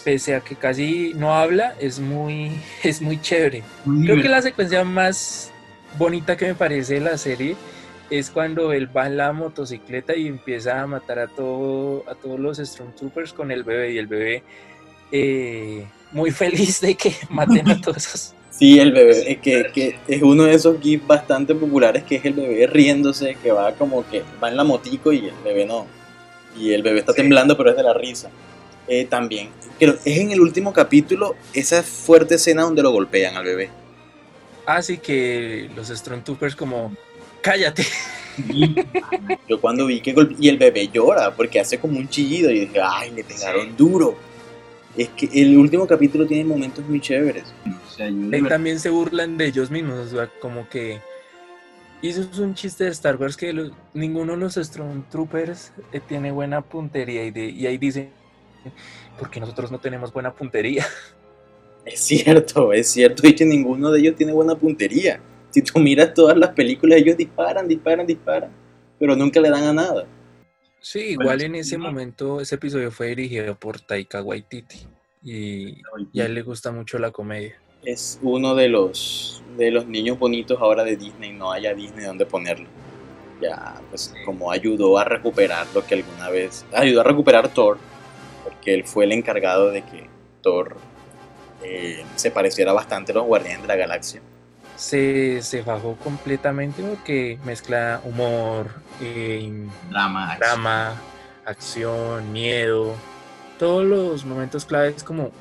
pese 0.03 0.35
a 0.35 0.41
que 0.41 0.55
casi 0.55 1.13
no 1.15 1.33
habla, 1.35 1.75
es 1.79 1.99
muy, 1.99 2.51
es 2.83 3.01
muy 3.01 3.21
chévere. 3.21 3.63
Creo 4.03 4.21
que 4.21 4.29
la 4.29 4.41
secuencia 4.41 4.83
más 4.83 5.51
bonita 5.97 6.35
que 6.35 6.47
me 6.47 6.55
parece 6.55 6.95
de 6.95 6.99
la 7.01 7.17
serie 7.17 7.55
es 8.09 8.29
cuando 8.29 8.71
él 8.73 8.95
va 8.95 9.07
en 9.07 9.17
la 9.17 9.33
motocicleta 9.33 10.15
y 10.15 10.27
empieza 10.27 10.81
a 10.81 10.87
matar 10.87 11.19
a, 11.19 11.27
todo, 11.27 12.03
a 12.09 12.15
todos 12.15 12.39
los 12.39 12.57
Stormtroopers 12.57 13.33
con 13.33 13.51
el 13.51 13.63
bebé 13.63 13.93
y 13.93 13.97
el 13.97 14.07
bebé 14.07 14.43
eh, 15.11 15.85
muy 16.11 16.31
feliz 16.43 16.81
de 16.81 16.95
que 16.95 17.15
maten 17.29 17.69
a 17.69 17.81
todos 17.81 17.97
esos 17.97 18.33
Sí, 18.51 18.79
el 18.79 18.93
bebé, 18.93 19.31
eh, 19.31 19.39
que, 19.41 19.69
que 19.73 19.99
es 20.07 20.21
uno 20.23 20.43
de 20.43 20.53
esos 20.53 20.79
gifs 20.79 21.05
bastante 21.05 21.53
populares 21.53 22.03
que 22.05 22.15
es 22.15 22.23
el 22.25 22.33
bebé 22.33 22.67
riéndose, 22.67 23.35
que 23.43 23.51
va 23.51 23.73
como 23.73 24.07
que 24.09 24.23
va 24.41 24.47
en 24.49 24.55
la 24.55 24.63
motico 24.63 25.11
y 25.11 25.25
el 25.27 25.33
bebé 25.43 25.65
no. 25.65 25.85
Y 26.57 26.71
el 26.71 26.81
bebé 26.81 26.99
está 26.99 27.11
Sí. 27.11 27.17
temblando, 27.17 27.57
pero 27.57 27.71
es 27.71 27.75
de 27.75 27.83
la 27.83 27.93
risa. 27.93 28.29
Eh, 28.87 29.03
también, 29.05 29.49
creo, 29.77 29.95
es 30.05 30.17
en 30.19 30.31
el 30.31 30.39
último 30.39 30.71
capítulo 30.71 31.35
esa 31.53 31.83
fuerte 31.83 32.35
escena 32.35 32.61
donde 32.61 32.81
lo 32.81 32.91
golpean 32.91 33.35
al 33.35 33.43
bebé. 33.43 33.69
Así 34.65 34.99
que 34.99 35.69
los 35.75 35.89
Stormtroopers 35.89 36.55
como, 36.55 36.95
cállate. 37.45 37.85
Yo 39.47 39.61
cuando 39.61 39.85
vi 39.85 40.01
que 40.01 40.13
golpe- 40.13 40.35
y 40.39 40.49
el 40.49 40.57
bebé 40.57 40.87
llora 40.89 41.33
porque 41.35 41.59
hace 41.59 41.77
como 41.79 41.97
un 41.99 42.09
chillido 42.09 42.51
y 42.51 42.61
dije, 42.61 42.79
ay, 42.83 43.11
le 43.11 43.23
pegaron 43.23 43.67
Sí. 43.67 43.73
duro. 43.77 44.17
Es 44.97 45.09
que 45.09 45.29
el 45.33 45.57
último 45.57 45.85
capítulo 45.87 46.25
tiene 46.25 46.43
momentos 46.45 46.85
muy 46.87 46.99
chéveres. 47.01 47.43
O 47.87 47.91
sea, 47.91 48.09
yo 48.09 48.47
también 48.47 48.79
se 48.79 48.89
burlan 48.89 49.37
de 49.37 49.45
ellos 49.47 49.69
mismos, 49.69 49.99
o 49.99 50.09
sea, 50.09 50.29
como 50.41 50.67
que... 50.69 50.99
Y 52.01 52.09
eso 52.09 52.21
es 52.21 52.39
un 52.39 52.53
chiste 52.55 52.83
de 52.85 52.91
Star 52.91 53.15
Wars 53.17 53.35
que 53.37 53.51
los- 53.53 53.71
ninguno 53.93 54.33
de 54.33 54.39
los 54.39 54.55
Stormtroopers 54.55 55.71
eh, 55.93 55.99
tiene 56.05 56.31
buena 56.31 56.61
puntería 56.61 57.25
y, 57.25 57.31
de, 57.31 57.45
y 57.45 57.65
ahí 57.67 57.77
dicen, 57.77 58.09
porque 59.19 59.39
nosotros 59.39 59.71
no 59.71 59.79
tenemos 59.79 60.11
buena 60.13 60.33
puntería. 60.33 60.85
Es 61.85 61.99
cierto, 61.99 62.73
es 62.73 62.89
cierto, 62.89 63.27
y 63.27 63.35
que 63.35 63.45
ninguno 63.45 63.91
de 63.91 63.99
ellos 63.99 64.15
tiene 64.15 64.33
buena 64.33 64.55
puntería. 64.55 65.19
Si 65.55 65.61
tú 65.61 65.79
miras 65.79 66.13
todas 66.13 66.35
las 66.35 66.49
películas, 66.49 66.99
ellos 66.99 67.15
disparan, 67.15 67.65
disparan, 67.65 68.05
disparan, 68.05 68.51
pero 68.99 69.15
nunca 69.15 69.39
le 69.39 69.49
dan 69.49 69.63
a 69.63 69.71
nada. 69.71 70.05
Sí, 70.81 71.11
igual 71.11 71.41
en 71.43 71.55
ese 71.55 71.77
momento 71.77 72.41
ese 72.41 72.55
episodio 72.55 72.91
fue 72.91 73.07
dirigido 73.15 73.55
por 73.55 73.79
Taika 73.79 74.21
Waititi 74.21 74.85
y, 75.23 75.81
y 76.11 76.19
a 76.19 76.25
él 76.25 76.33
le 76.33 76.41
gusta 76.41 76.73
mucho 76.73 76.99
la 76.99 77.11
comedia. 77.11 77.57
Es 77.85 78.19
uno 78.21 78.53
de 78.53 78.67
los, 78.67 79.41
de 79.55 79.71
los 79.71 79.87
niños 79.87 80.19
bonitos 80.19 80.59
ahora 80.59 80.83
de 80.83 80.97
Disney, 80.97 81.31
no 81.31 81.53
haya 81.53 81.73
Disney 81.73 82.03
donde 82.03 82.25
ponerlo. 82.25 82.67
Ya, 83.41 83.81
pues 83.89 84.13
como 84.25 84.51
ayudó 84.51 84.97
a 84.97 85.05
recuperar 85.05 85.67
lo 85.73 85.85
que 85.85 85.95
alguna 85.95 86.29
vez, 86.31 86.65
ayudó 86.73 86.99
a 86.99 87.05
recuperar 87.05 87.47
Thor, 87.47 87.77
porque 88.43 88.73
él 88.73 88.83
fue 88.83 89.05
el 89.05 89.13
encargado 89.13 89.71
de 89.71 89.83
que 89.83 90.09
Thor 90.41 90.75
eh, 91.63 92.03
se 92.17 92.29
pareciera 92.29 92.73
bastante 92.73 93.13
a 93.13 93.15
los 93.15 93.23
Guardianes 93.23 93.61
de 93.61 93.67
la 93.69 93.77
Galaxia. 93.77 94.21
Se, 94.75 95.41
se 95.41 95.63
fajó 95.63 95.95
completamente 95.95 96.83
porque 96.83 97.39
mezcla 97.45 98.01
humor, 98.03 98.71
eh, 99.01 99.67
Drama, 99.89 100.35
drama, 100.37 101.01
acción, 101.45 102.31
miedo, 102.33 102.93
todos 103.57 103.85
los 103.85 104.25
momentos 104.25 104.65
claves 104.65 105.03
como 105.03 105.31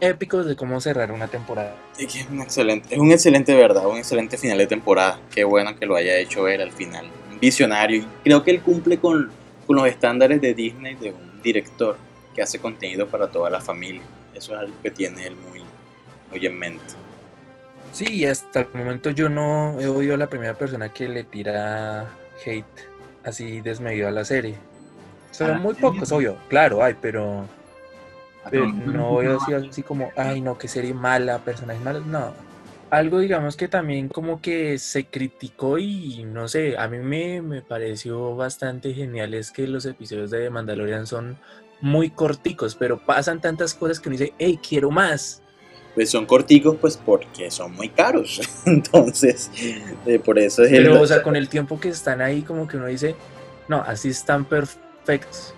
épicos 0.00 0.46
de 0.46 0.56
cómo 0.56 0.80
cerrar 0.80 1.12
una 1.12 1.28
temporada. 1.28 1.76
Es 1.96 2.12
que 2.12 2.20
es 2.20 2.28
un 2.28 2.40
excelente, 2.40 2.94
es 2.94 3.00
un 3.00 3.12
excelente 3.12 3.54
verdad, 3.54 3.86
un 3.86 3.98
excelente 3.98 4.36
final 4.36 4.58
de 4.58 4.66
temporada. 4.66 5.20
Qué 5.32 5.44
bueno 5.44 5.76
que 5.76 5.86
lo 5.86 5.94
haya 5.94 6.16
hecho 6.18 6.48
él 6.48 6.60
al 6.60 6.72
final. 6.72 7.08
Un 7.30 7.38
visionario. 7.38 8.04
Creo 8.24 8.42
que 8.42 8.50
él 8.50 8.60
cumple 8.62 8.98
con, 8.98 9.30
con 9.66 9.76
los 9.76 9.86
estándares 9.86 10.40
de 10.40 10.54
Disney 10.54 10.96
de 10.96 11.10
un 11.10 11.40
director 11.40 11.96
que 12.34 12.42
hace 12.42 12.58
contenido 12.58 13.06
para 13.06 13.30
toda 13.30 13.48
la 13.48 13.60
familia. 13.60 14.02
Eso 14.34 14.54
es 14.54 14.60
algo 14.60 14.74
que 14.82 14.90
tiene 14.90 15.26
él 15.26 15.36
muy, 15.36 15.62
muy 16.30 16.44
en 16.44 16.58
mente. 16.58 16.94
Sí, 17.92 18.24
hasta 18.24 18.60
el 18.60 18.68
momento 18.74 19.10
yo 19.10 19.28
no 19.28 19.78
he 19.78 19.86
oído 19.86 20.14
a 20.14 20.16
la 20.16 20.26
primera 20.28 20.54
persona 20.54 20.88
que 20.88 21.08
le 21.08 21.24
tira 21.24 22.06
hate 22.44 22.64
así 23.22 23.60
desmedido 23.60 24.08
a 24.08 24.10
la 24.10 24.24
serie. 24.24 24.56
Son 25.30 25.50
¿A 25.50 25.52
la 25.52 25.58
muy 25.58 25.74
pocos, 25.74 26.10
obvio, 26.10 26.36
claro, 26.48 26.82
hay, 26.82 26.94
pero 27.00 27.46
Pero 28.50 28.66
no 28.66 29.16
veo 29.16 29.36
así, 29.36 29.52
así 29.52 29.82
como, 29.82 30.10
ay 30.16 30.40
no, 30.40 30.58
qué 30.58 30.68
serie 30.68 30.94
mala, 30.94 31.38
personajes 31.38 31.82
malos, 31.82 32.06
no. 32.06 32.32
Algo 32.90 33.20
digamos 33.20 33.56
que 33.56 33.68
también 33.68 34.08
como 34.08 34.40
que 34.40 34.78
se 34.78 35.06
criticó 35.06 35.78
y 35.78 36.24
no 36.24 36.48
sé, 36.48 36.76
a 36.76 36.88
mí 36.88 36.98
me, 36.98 37.40
me 37.40 37.62
pareció 37.62 38.36
bastante 38.36 38.92
genial 38.92 39.32
es 39.34 39.50
que 39.50 39.66
los 39.66 39.86
episodios 39.86 40.30
de 40.30 40.50
Mandalorian 40.50 41.06
son 41.06 41.38
muy 41.80 42.10
corticos, 42.10 42.74
pero 42.74 43.04
pasan 43.04 43.40
tantas 43.40 43.74
cosas 43.74 44.00
que 44.00 44.08
uno 44.08 44.18
dice, 44.18 44.34
hey, 44.38 44.58
quiero 44.66 44.90
más. 44.90 45.42
Pues 45.94 46.10
son 46.10 46.24
corticos 46.24 46.76
pues 46.80 46.96
porque 46.96 47.50
son 47.50 47.74
muy 47.74 47.90
caros, 47.90 48.40
entonces 48.66 49.50
eh, 50.06 50.18
por 50.18 50.38
eso 50.38 50.62
es 50.62 50.70
Pero 50.70 51.00
o 51.00 51.06
sea, 51.06 51.22
con 51.22 51.36
el 51.36 51.48
tiempo 51.48 51.78
que 51.78 51.90
están 51.90 52.22
ahí 52.22 52.42
como 52.42 52.66
que 52.66 52.78
uno 52.78 52.86
dice, 52.86 53.14
no, 53.68 53.82
así 53.82 54.08
están 54.08 54.44
perfectos. 54.44 55.54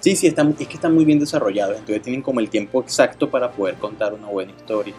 Sí, 0.00 0.16
sí, 0.16 0.26
están, 0.26 0.56
es 0.58 0.66
que 0.66 0.74
están 0.74 0.94
muy 0.94 1.04
bien 1.04 1.20
desarrollados, 1.20 1.78
entonces 1.78 2.02
tienen 2.02 2.22
como 2.22 2.40
el 2.40 2.48
tiempo 2.48 2.80
exacto 2.80 3.30
para 3.30 3.52
poder 3.52 3.74
contar 3.74 4.14
una 4.14 4.28
buena 4.28 4.50
historia. 4.52 4.94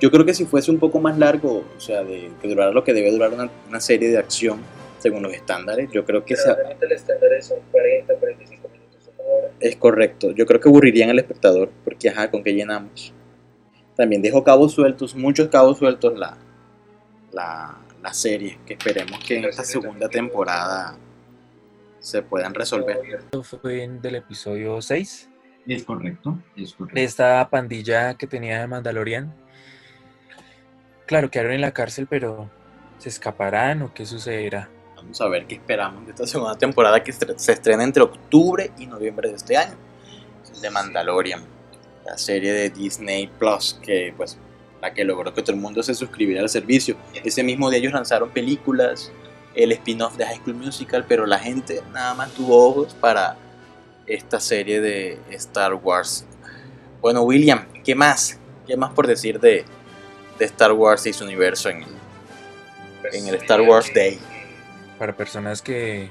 Yo 0.00 0.10
creo 0.10 0.24
que 0.24 0.32
si 0.32 0.46
fuese 0.46 0.70
un 0.70 0.78
poco 0.78 0.98
más 0.98 1.18
largo, 1.18 1.62
o 1.76 1.80
sea, 1.80 2.02
de 2.02 2.30
que 2.40 2.48
durara 2.48 2.72
lo 2.72 2.82
que 2.82 2.94
debe 2.94 3.10
durar 3.10 3.30
una, 3.32 3.80
serie 3.80 4.08
de 4.08 4.16
acción 4.16 4.60
según 4.98 5.22
los 5.22 5.32
estándares, 5.34 5.90
yo 5.92 6.06
creo 6.06 6.24
que... 6.24 6.34
Pero 6.34 6.56
el 6.80 6.92
estándar 6.92 7.30
son 7.42 7.58
40, 7.70 8.14
45 8.14 8.68
minutos, 8.68 9.10
una 9.14 9.28
hora. 9.28 9.48
Es 9.60 9.76
correcto, 9.76 10.30
yo 10.30 10.46
creo 10.46 10.58
que 10.58 10.68
aburrirían 10.70 11.10
al 11.10 11.18
espectador, 11.18 11.70
porque 11.84 12.08
ajá, 12.08 12.30
¿con 12.30 12.42
qué 12.42 12.54
llenamos? 12.54 13.12
También 14.00 14.22
dejó 14.22 14.42
cabos 14.42 14.72
sueltos, 14.72 15.14
muchos 15.14 15.48
cabos 15.48 15.76
sueltos 15.76 16.18
la, 16.18 16.34
la, 17.32 17.76
la 18.02 18.14
serie, 18.14 18.58
que 18.64 18.72
esperemos 18.72 19.22
que 19.22 19.36
en 19.36 19.44
esta 19.44 19.62
segunda 19.62 20.08
temporada 20.08 20.96
se 21.98 22.22
puedan 22.22 22.54
resolver. 22.54 22.98
Esto 23.30 23.42
fue 23.42 23.86
del 24.00 24.14
episodio 24.14 24.80
6. 24.80 25.28
Es 25.66 25.84
correcto, 25.84 26.38
es 26.56 26.72
correcto. 26.72 26.94
De 26.94 27.04
esta 27.04 27.46
pandilla 27.50 28.14
que 28.14 28.26
tenía 28.26 28.60
de 28.60 28.68
Mandalorian. 28.68 29.34
Claro, 31.04 31.30
quedaron 31.30 31.52
en 31.52 31.60
la 31.60 31.72
cárcel, 31.72 32.06
pero 32.08 32.48
¿se 32.96 33.10
escaparán 33.10 33.82
o 33.82 33.92
qué 33.92 34.06
sucederá? 34.06 34.70
Vamos 34.96 35.20
a 35.20 35.28
ver 35.28 35.46
qué 35.46 35.56
esperamos 35.56 36.06
de 36.06 36.12
esta 36.12 36.26
segunda 36.26 36.56
temporada 36.56 37.04
que 37.04 37.12
se 37.12 37.52
estrena 37.52 37.84
entre 37.84 38.02
octubre 38.02 38.70
y 38.78 38.86
noviembre 38.86 39.28
de 39.28 39.36
este 39.36 39.58
año. 39.58 39.76
de 40.58 40.70
Mandalorian, 40.70 41.59
la 42.04 42.16
serie 42.18 42.52
de 42.52 42.70
Disney 42.70 43.30
Plus, 43.38 43.78
que 43.82 44.12
pues 44.16 44.38
la 44.80 44.94
que 44.94 45.04
logró 45.04 45.32
que 45.34 45.42
todo 45.42 45.52
el 45.52 45.60
mundo 45.60 45.82
se 45.82 45.94
suscribiera 45.94 46.42
al 46.42 46.48
servicio. 46.48 46.96
Ese 47.22 47.42
mismo 47.42 47.68
día 47.70 47.78
ellos 47.78 47.92
lanzaron 47.92 48.30
películas, 48.30 49.12
el 49.54 49.72
spin-off 49.72 50.16
de 50.16 50.24
High 50.24 50.38
School 50.38 50.54
Musical, 50.54 51.04
pero 51.06 51.26
la 51.26 51.38
gente 51.38 51.82
nada 51.92 52.14
más 52.14 52.32
tuvo 52.32 52.68
ojos 52.68 52.94
para 52.94 53.36
esta 54.06 54.40
serie 54.40 54.80
de 54.80 55.18
Star 55.30 55.74
Wars. 55.74 56.24
Bueno, 57.00 57.22
William, 57.22 57.66
¿qué 57.84 57.94
más? 57.94 58.38
¿Qué 58.66 58.76
más 58.76 58.92
por 58.92 59.06
decir 59.06 59.40
de, 59.40 59.64
de 60.38 60.44
Star 60.44 60.72
Wars 60.72 61.06
y 61.06 61.12
su 61.12 61.24
universo 61.24 61.68
en, 61.68 61.84
en 63.12 63.28
el 63.28 63.34
Star 63.36 63.60
Wars 63.60 63.90
Day? 63.94 64.18
Para 64.98 65.16
personas 65.16 65.62
que 65.62 66.08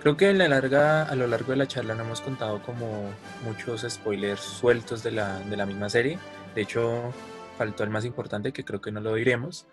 creo 0.00 0.16
que 0.16 0.26
a, 0.26 0.32
la 0.32 0.48
larga, 0.48 1.04
a 1.04 1.14
lo 1.14 1.26
largo 1.26 1.52
de 1.52 1.56
la 1.56 1.68
charla 1.68 1.94
no 1.94 2.04
hemos 2.04 2.20
contado 2.20 2.62
como 2.62 3.10
muchos 3.44 3.86
spoilers 3.88 4.40
sueltos 4.40 5.02
de 5.02 5.12
la, 5.12 5.38
de 5.40 5.56
la 5.56 5.66
misma 5.66 5.88
serie. 5.88 6.18
De 6.54 6.62
hecho, 6.62 7.12
faltó 7.56 7.84
el 7.84 7.90
más 7.90 8.04
importante 8.04 8.52
que 8.52 8.64
creo 8.64 8.80
que 8.80 8.90
no 8.90 9.00
lo 9.00 9.14
diremos 9.14 9.66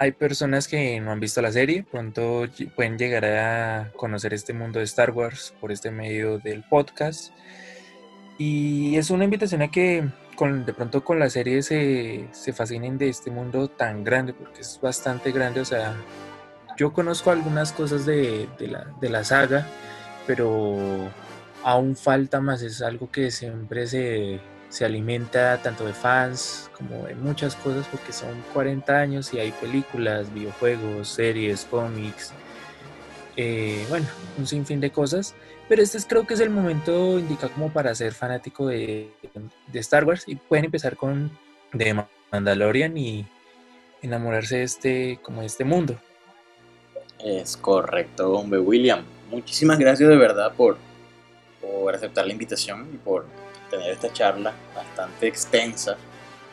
hay 0.00 0.12
personas 0.12 0.66
que 0.66 0.98
no 0.98 1.12
han 1.12 1.20
visto 1.20 1.42
la 1.42 1.52
serie, 1.52 1.82
pronto 1.82 2.46
pueden 2.74 2.96
llegar 2.96 3.22
a 3.26 3.92
conocer 3.96 4.32
este 4.32 4.54
mundo 4.54 4.78
de 4.78 4.86
Star 4.86 5.10
Wars 5.10 5.52
por 5.60 5.70
este 5.70 5.90
medio 5.90 6.38
del 6.38 6.62
podcast. 6.62 7.34
Y 8.38 8.96
es 8.96 9.10
una 9.10 9.24
invitación 9.24 9.60
a 9.60 9.70
que 9.70 10.08
con, 10.36 10.64
de 10.64 10.72
pronto 10.72 11.04
con 11.04 11.18
la 11.18 11.28
serie 11.28 11.62
se, 11.62 12.28
se 12.32 12.54
fascinen 12.54 12.96
de 12.96 13.10
este 13.10 13.30
mundo 13.30 13.68
tan 13.68 14.02
grande, 14.02 14.32
porque 14.32 14.62
es 14.62 14.80
bastante 14.80 15.32
grande. 15.32 15.60
O 15.60 15.66
sea, 15.66 15.94
yo 16.80 16.94
conozco 16.94 17.30
algunas 17.30 17.72
cosas 17.74 18.06
de, 18.06 18.48
la, 19.02 19.22
saga, 19.22 19.66
pero 20.26 21.10
aún 21.62 21.94
falta 21.94 22.40
más. 22.40 22.62
Es 22.62 22.80
algo 22.80 23.10
que 23.10 23.30
siempre 23.30 23.86
se, 23.86 24.40
se 24.70 24.86
alimenta 24.86 25.60
tanto 25.62 25.84
de 25.84 25.92
fans 25.92 26.70
como 26.74 27.06
de 27.06 27.14
muchas 27.16 27.54
cosas 27.56 27.86
porque 27.86 28.14
son 28.14 28.42
40 28.54 28.96
años 28.96 29.34
y 29.34 29.40
hay 29.40 29.52
películas, 29.52 30.32
videojuegos, 30.32 31.08
series, 31.08 31.66
cómics, 31.66 32.32
eh, 33.36 33.84
bueno, 33.90 34.06
un 34.38 34.46
sinfín 34.46 34.80
de 34.80 34.90
cosas. 34.90 35.34
Pero 35.68 35.82
este 35.82 35.98
es, 35.98 36.06
creo 36.06 36.26
que 36.26 36.32
es 36.32 36.40
el 36.40 36.48
momento 36.48 37.18
indicado 37.18 37.52
como 37.52 37.70
para 37.70 37.94
ser 37.94 38.14
fanático 38.14 38.68
de, 38.68 39.12
de 39.66 39.78
Star 39.80 40.06
Wars 40.06 40.24
y 40.26 40.36
pueden 40.36 40.64
empezar 40.64 40.96
con 40.96 41.30
The 41.76 42.06
Mandalorian 42.32 42.96
y 42.96 43.26
enamorarse 44.00 44.56
de 44.56 44.62
este, 44.62 45.18
como 45.22 45.42
de 45.42 45.46
este 45.46 45.64
mundo. 45.64 46.00
Es 47.24 47.56
correcto, 47.56 48.32
hombre 48.32 48.60
William. 48.60 49.04
Muchísimas 49.30 49.78
gracias 49.78 50.08
de 50.08 50.16
verdad 50.16 50.52
por, 50.56 50.78
por 51.60 51.94
aceptar 51.94 52.26
la 52.26 52.32
invitación 52.32 52.88
y 52.92 52.96
por 52.96 53.26
tener 53.70 53.90
esta 53.90 54.12
charla 54.12 54.54
bastante 54.74 55.26
extensa. 55.26 55.96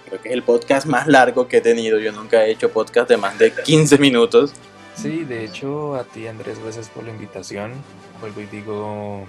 Creo 0.06 0.22
que 0.22 0.30
es 0.30 0.34
el 0.34 0.44
podcast 0.44 0.86
más 0.86 1.08
largo 1.08 1.48
que 1.48 1.58
he 1.58 1.62
tenido. 1.62 2.00
Yo 2.00 2.12
nunca 2.12 2.46
he 2.46 2.52
hecho 2.52 2.72
podcast 2.72 3.10
de 3.10 3.18
más 3.18 3.38
de 3.38 3.52
15 3.52 3.98
minutos. 3.98 4.54
Sí, 4.96 5.26
de 5.26 5.46
hecho, 5.46 5.96
a 5.96 6.04
ti 6.04 6.28
Andrés, 6.28 6.60
gracias 6.62 6.90
por 6.90 7.04
la 7.04 7.12
invitación. 7.12 7.74
Vuelvo 8.20 8.42
y 8.42 8.46
digo, 8.46 9.26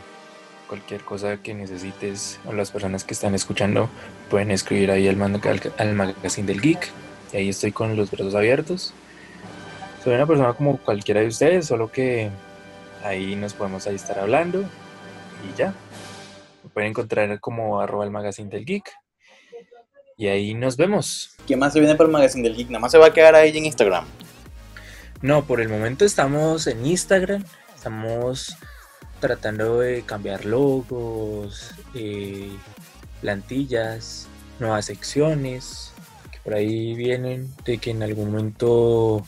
cualquier 0.69 1.03
cosa 1.03 1.43
que 1.43 1.55
necesites 1.55 2.39
o 2.47 2.53
las 2.53 2.71
personas 2.71 3.05
que 3.05 3.15
están 3.15 3.35
escuchando 3.35 3.89
pueden 4.31 4.51
escribir 4.51 4.91
ahí 4.91 5.09
al, 5.09 5.21
al, 5.79 5.95
magazine 5.95 6.47
del 6.47 6.61
geek. 6.61 6.91
Y 7.33 7.37
ahí 7.37 7.49
estoy 7.49 7.73
con 7.73 7.97
los 7.97 8.11
brazos 8.11 8.35
abiertos. 8.35 8.95
Soy 10.09 10.15
una 10.15 10.27
persona 10.27 10.55
como 10.55 10.79
cualquiera 10.79 11.21
de 11.21 11.27
ustedes, 11.27 11.67
solo 11.67 11.93
que 11.93 12.31
ahí 13.05 13.37
nos 13.37 13.53
podemos 13.53 13.87
ahí 13.87 13.97
estar 13.97 14.19
hablando 14.19 14.63
y 14.63 15.55
ya 15.55 15.75
pueden 16.73 16.93
encontrar 16.93 17.39
como 17.41 17.79
arroba 17.79 18.07
el 18.07 18.11
magazine 18.11 18.49
del 18.49 18.65
geek. 18.65 18.91
Y 20.17 20.29
ahí 20.29 20.55
nos 20.55 20.79
vemos. 20.79 21.37
¿Qué 21.47 21.59
más 21.59 21.75
se 21.75 21.81
viene 21.81 21.95
para 21.95 22.07
el 22.07 22.13
magazine 22.15 22.43
del 22.43 22.57
geek? 22.57 22.71
¿Nada 22.71 22.81
más 22.81 22.91
se 22.91 22.97
va 22.97 23.09
a 23.09 23.13
quedar 23.13 23.35
ahí 23.35 23.55
en 23.55 23.67
Instagram? 23.67 24.07
No, 25.21 25.45
por 25.45 25.61
el 25.61 25.69
momento 25.69 26.07
estamos 26.07 26.67
en 26.69 26.87
Instagram. 26.87 27.45
Estamos 27.77 28.57
tratando 29.21 29.81
de 29.81 30.05
cambiar 30.07 30.47
logos, 30.47 31.75
eh, 31.93 32.57
plantillas, 33.21 34.27
nuevas 34.59 34.87
secciones 34.87 35.93
que 36.33 36.39
por 36.39 36.55
ahí 36.55 36.95
vienen 36.95 37.55
de 37.67 37.77
que 37.77 37.91
en 37.91 38.03
algún 38.03 38.31
momento 38.31 39.23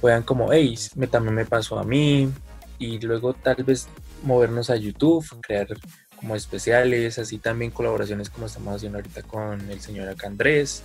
puedan 0.00 0.22
como, 0.22 0.52
hey, 0.52 0.78
me, 0.94 1.06
también 1.06 1.34
me 1.34 1.44
pasó 1.44 1.78
a 1.78 1.84
mí 1.84 2.30
y 2.78 2.98
luego 2.98 3.34
tal 3.34 3.62
vez 3.62 3.88
movernos 4.22 4.70
a 4.70 4.76
YouTube, 4.76 5.24
crear 5.40 5.68
como 6.16 6.36
especiales, 6.36 7.18
así 7.18 7.38
también 7.38 7.70
colaboraciones 7.70 8.30
como 8.30 8.46
estamos 8.46 8.76
haciendo 8.76 8.98
ahorita 8.98 9.22
con 9.22 9.70
el 9.70 9.80
señor 9.80 10.08
acá 10.08 10.26
Andrés. 10.26 10.82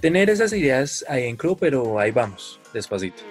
Tener 0.00 0.28
esas 0.30 0.52
ideas 0.52 1.04
ahí 1.08 1.24
en 1.24 1.36
club, 1.36 1.58
pero 1.60 1.98
ahí 1.98 2.10
vamos, 2.10 2.60
despacito. 2.72 3.22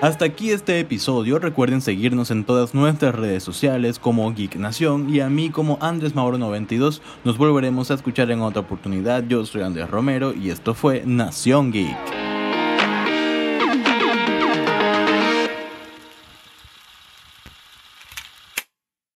Hasta 0.00 0.26
aquí 0.26 0.52
este 0.52 0.78
episodio, 0.78 1.40
recuerden 1.40 1.80
seguirnos 1.80 2.30
en 2.30 2.44
todas 2.44 2.72
nuestras 2.72 3.16
redes 3.16 3.42
sociales 3.42 3.98
como 3.98 4.32
Geek 4.32 4.54
Nación 4.54 5.12
y 5.12 5.18
a 5.18 5.28
mí 5.28 5.50
como 5.50 5.76
Andrés 5.80 6.14
Mauro 6.14 6.38
92. 6.38 7.02
Nos 7.24 7.36
volveremos 7.36 7.90
a 7.90 7.94
escuchar 7.94 8.30
en 8.30 8.40
otra 8.40 8.60
oportunidad. 8.60 9.24
Yo 9.24 9.44
soy 9.44 9.62
Andrés 9.62 9.90
Romero 9.90 10.32
y 10.34 10.50
esto 10.50 10.74
fue 10.74 11.02
Nación 11.04 11.72
Geek. 11.72 12.17